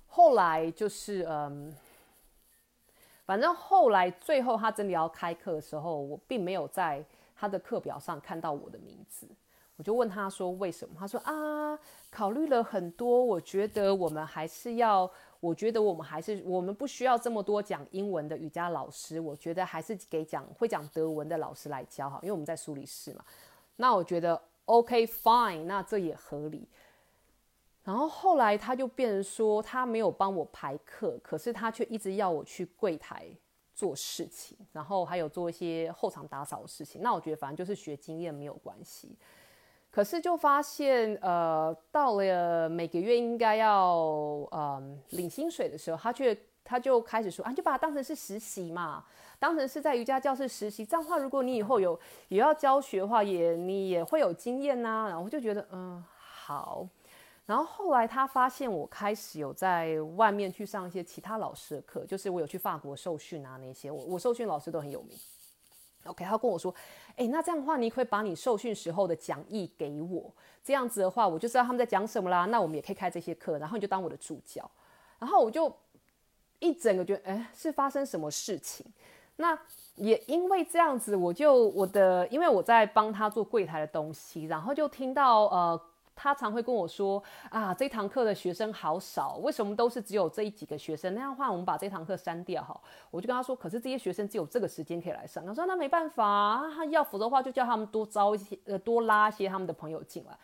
[0.09, 1.75] 后来就是嗯，
[3.25, 7.03] 反正后来最后他真的要开课的时候，我并没有在
[7.35, 9.27] 他的课表上看到我的名字。
[9.75, 10.95] 我就问他说为什么？
[10.97, 11.77] 他说啊，
[12.09, 23.23] 考虑了很多，我觉得我们还是要，我觉得我们还是我们不需要这么多讲英文的瑜伽老师，我觉得还是给讲会讲德文的老师来教好，因为我们在苏黎世嘛。
[23.75, 26.67] 那我觉得 OK fine，那这也合理。
[27.83, 33.27] 然后后来他就变成说，他没有帮我排课，可是他却一直要我去柜台
[33.73, 37.01] 做事情，然后还有做一些后场打扫的事情。
[37.01, 39.15] 那我觉得反正就是学经验没有关系。
[39.89, 43.95] 可是就发现，呃，到了每个月应该要
[44.51, 44.81] 呃
[45.11, 49.03] 领薪水的时候，他却他就开始说啊，就把它当成是实习嘛，
[49.39, 50.85] 当成是在瑜伽教室实习。
[50.85, 55.07] 这样的话，如果你以后有也要教学的话，也你也会有经验呐。
[55.09, 56.87] 然后就觉得，嗯，好。
[57.47, 65.17] 然后后来他发现我开始有在外面去上一些其他老师的课，就是我有去法国受训啊那些，我我受训老师都很有名。
[66.07, 66.73] OK，他跟我说，
[67.15, 70.31] 哎，那这样的话，你可以把你受训时候的讲义给我，
[70.63, 72.45] 这样子的话，我就知道他们在讲什么啦。
[72.45, 74.69] 那我们也可以开这些课，然后你就当我的助教。
[75.19, 75.71] 然后我就
[76.59, 78.85] 一整个觉得，哎，是发生什么事情？
[79.35, 79.57] 那
[79.95, 85.81] 也因为这样子，我就我的，因为我在帮他做柜台的东西，然后就听到呃。
[86.17, 91.13] 他常会跟我说啊，这堂课的学生好少，为什么都是只有这几个学生？
[91.13, 92.77] 那样的话，我们把这堂课删掉哈。
[93.11, 95.45] 我就跟他说，可是这些学生只有这个时间可以来上。
[95.45, 100.35] 他说那没办法，他要否则的话就叫他们多招一些，呃，多拉一些他们的朋友进来。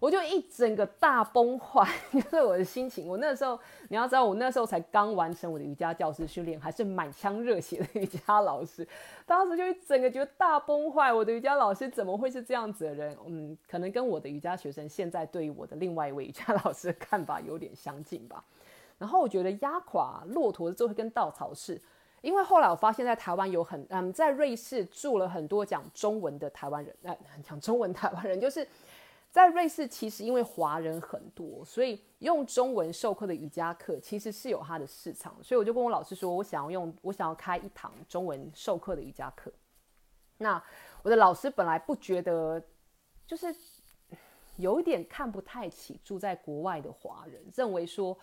[0.00, 3.06] 我就一整个大崩坏， 就是我的心情。
[3.06, 8.86] 我那时候，你要知道，我那时候才刚完成我的瑜伽教师训练，还是满腔热血的瑜伽老师。
[9.26, 13.14] 当时就一整个觉得大崩坏，我的瑜伽老师怎么会是这样子的人？
[13.26, 18.42] 嗯，可能跟我的瑜伽学生现在对于我的另外一位瑜伽老师的看法有点相近吧。
[18.96, 21.78] 然后我觉得压垮骆驼的最后一根稻草是，
[22.22, 27.14] 因为后来我发现，在台湾有很嗯，在瑞士住了很多讲中文的台湾人，呃，
[27.46, 28.66] 讲中文台湾人就是。
[29.30, 35.36] 在瑞士，其实因为华人很多，所以用中文授课的瑜伽课其实是有它的市场。
[35.42, 39.52] 所以我就跟我老师说，我想要用，我想要开一堂中文授课的瑜伽课。
[40.38, 40.62] 那
[41.02, 42.60] 我的老师本来不觉得，
[43.26, 43.54] 就是
[44.56, 48.18] 有一点看不太起住在国外的华人，认为说。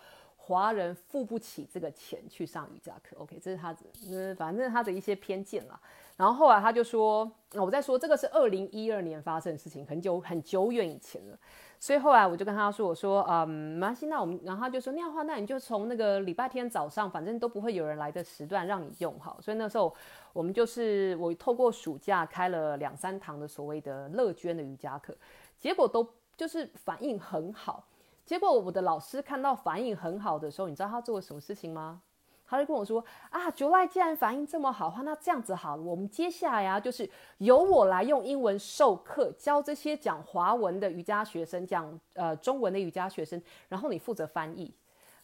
[0.48, 5.78] 华人付不起这个钱去上瑜伽课，OK，这是他的，嗯，反正他的一些偏见啦。
[6.16, 11.38] 然后后来他就说，我在说这个是二零一二年发生的事情，很久很久远以前了。
[11.78, 19.38] 所以后来我就跟他说，我说，嗯，没关系，那我们，然后他就说那样的话，那你就从那个礼拜天早上，反正都不会有人来的时段让你用好。
[19.42, 19.94] 所以那时候
[20.32, 25.14] 我们就是我透过暑假开了两三堂的所谓的乐捐的瑜伽课，
[25.58, 27.84] 结果都就是反应很好。
[28.28, 32.02] 结果我的老师看到反应很好的时候，你知道他做了什么事情吗？
[32.46, 37.08] 他就跟我说：“啊，July 既然反应这么好的话，那这样子好了，我们接下来啊，就是
[37.38, 44.70] 由我来用英文授课，教这些讲华文的瑜伽学生，讲呃中文的瑜伽学生，然后你负责翻译。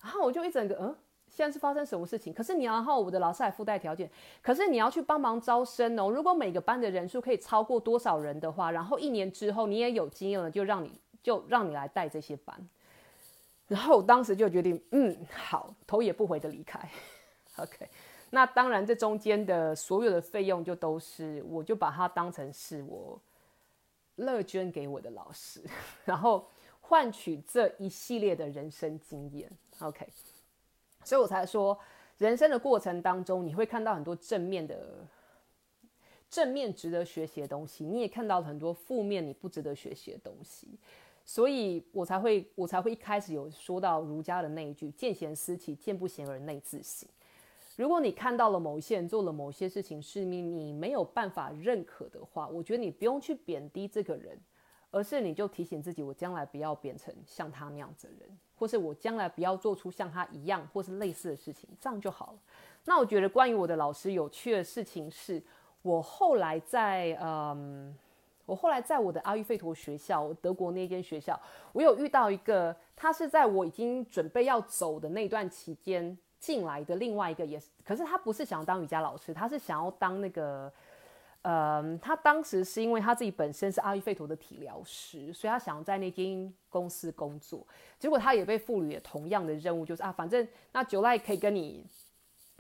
[0.02, 0.96] 然后我就一整个，嗯，
[1.28, 2.32] 现在是发生什么事情？
[2.32, 6.08] 可是你然后我的老师还附带条件，可是你要去帮忙招生哦。
[6.10, 12.56] 如果每个班的人数可以超过多少人的话，然后一年之后你也有经验了，就让你就让你来带这些班。”
[13.66, 16.78] 然后我当时就决定，嗯，好，头也不回的离开。
[17.56, 17.88] OK，
[18.30, 23.18] 那当然这中间的所有的费用就都是，我就把它当成是我
[24.16, 25.62] 乐捐给我的老师，
[26.04, 26.46] 然后
[26.80, 29.50] 换取这一系列的人生经验。
[29.78, 30.06] OK，
[31.04, 31.78] 所以我才说，
[32.18, 35.06] 人生的过程当中，你会看到很多正面的、
[36.28, 40.68] 正面值得学习的东西，你也看到很多负面你不值得学习的东西。
[41.24, 47.08] 所以我才会我才会一开始有说到儒家的那一句“见贤思齐，见不贤而内自省”。
[47.76, 54.38] 如果你看到了某一些人做了某些事情是你你没有办法认可的话，我觉得你不用去贬低这个人，
[54.92, 62.38] 而是你就提醒自己，我将来不要变成像他那样子的人，或是我将来不要做出像他一样或是类似的事情，这样就好了。
[62.84, 65.42] 那我觉得关于我的老师有趣的事情是，
[65.82, 67.92] 我后来在嗯，
[68.46, 71.38] 我后来在我的阿育吠陀学校，德国那间学校，
[71.72, 76.16] 我有遇到一个，他是在我已经准备要走的那段期间。
[76.40, 80.70] 进来的另外一个也是，可是他不是想要当瑜伽老师，他是想要当那个，
[81.40, 87.66] 呃，他当时是因为他自己本身是阿育吠陀的体疗师，所以他想要在那间公司工作。
[87.98, 91.82] 结果他也被赋予了同样的任务，就是啊，反正那九赖可以跟你，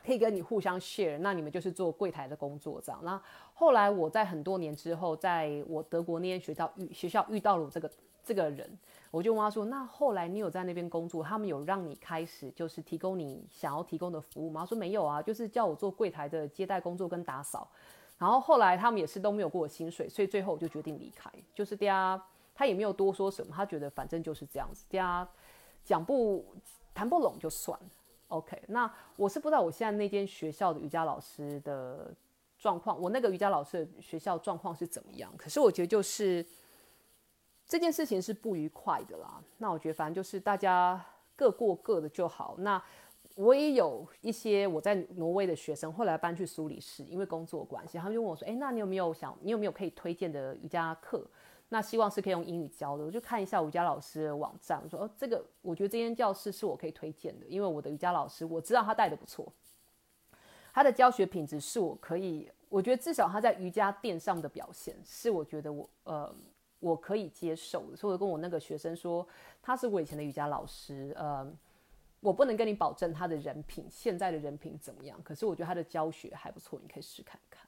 [0.04, 3.00] 可以跟你互相 share，那你们就是做柜台的工作这样。
[3.02, 3.20] 那
[3.54, 7.90] 后来我在很多年之后，在我德国那间学校遇学校遇到了我这个
[8.22, 8.78] 这个人。
[9.10, 17.70] 我就问他说：“那后来你有在那边工作，他们有让你开始就是提供你想要提供的服务吗？”他说：“没有啊，就是叫我做柜台的接待工作跟打扫。”
[18.18, 21.30] 然后后来他们也是都没有给我薪水，所以最后我就决定离开。
[21.54, 22.20] 就是大家
[22.56, 25.28] 他也没有多说什么，他觉得反正就是这样子，大家
[25.84, 26.44] 讲不
[26.92, 27.86] 谈不拢就算了。
[28.36, 32.12] OK，那我是不知道我现在那间学校的瑜伽老师的
[32.58, 35.32] 状况，我那个瑜伽老师的学校状况是怎么样？
[35.36, 36.44] 可是我觉得就是。
[37.66, 41.02] 这件事情是不愉快的啦，那我觉得反正就是大家
[41.34, 42.54] 各过各的就好。
[42.58, 42.80] 那
[43.36, 51.26] 我也有一些我在挪威的学生，后来搬去苏黎世，因为工作关系，他们就问我说：“哎，那你有没有想，你有没有可以推荐的瑜伽课？
[51.74, 59.52] 那希望是可以用英语教的。”我就看一下瑜伽老师的网站，我说：“哦，这个我觉得这间教室是我可以推荐的，因为我的瑜伽老师我知道他带的不错，
[60.72, 66.32] 他的教学品质是我可以，我觉得至少他在瑜伽垫上的表现是我觉得我呃。”
[66.80, 69.26] 我可以接受的，所以我跟我那个学生说，
[69.62, 71.50] 他是我以前的瑜伽老师，呃，
[72.20, 77.66] 我不能跟你保证他的人品现在的人品怎么样，可是我觉得他的教学还不错，你可以试看看。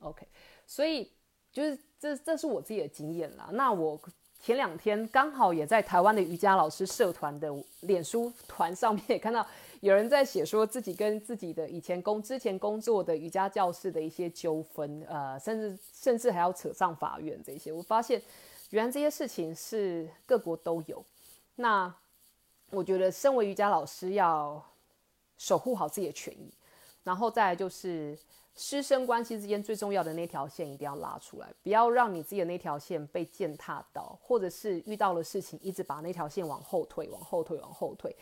[0.00, 0.26] OK，
[0.66, 1.12] 所以
[1.56, 3.48] 就是这这是我自己的经验啦。
[3.52, 3.98] 那我
[4.38, 7.50] 前两天刚好也在台湾的瑜伽老师社团的
[7.80, 9.46] 脸书团上面也看到
[9.80, 18.20] 有人在写说自己跟自己的以前工之前工作的瑜伽教室的一些纠纷，呃，甚至甚至还要扯上法院这些，我发现。
[18.70, 21.02] 原来这些事情是各国都有，
[21.54, 21.94] 那
[22.70, 24.60] 我觉得身为瑜伽老师要
[25.38, 26.52] 守护好自己的权益，
[27.04, 28.18] 然后再就是
[28.56, 38.16] 师生关系之间最重要的那条线一定要拉出来，不要让你自己的那条线被践踏到，或者是遇到了事情一直把那条线往后退、往后退、往后退。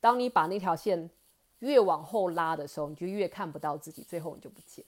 [0.00, 1.10] 当你把那条线
[1.58, 4.84] 越往后拉的时候，你就越看不到自己，最后你就不见。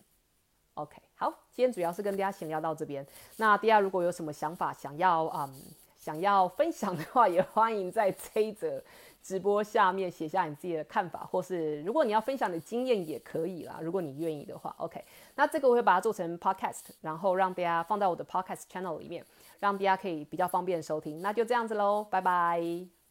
[0.74, 3.04] OK，好，今天主要是跟大家闲聊到这边。
[3.36, 5.52] 那大家如果有什么想法，想要嗯
[5.98, 8.82] 想要分享的话，也欢迎在这一则
[9.22, 14.74] 直播下面写下你自己的看法，或是如果你要分享的经验也可以啦，如果你愿意的话。
[14.78, 15.04] OK，
[15.36, 19.24] 那这个我会把它做成 Podcast，然后让大家放在我的 Podcast channel 里面，
[19.60, 21.22] 让大家可以比较方便收听。
[21.22, 23.01] 那就这样子喽，拜拜。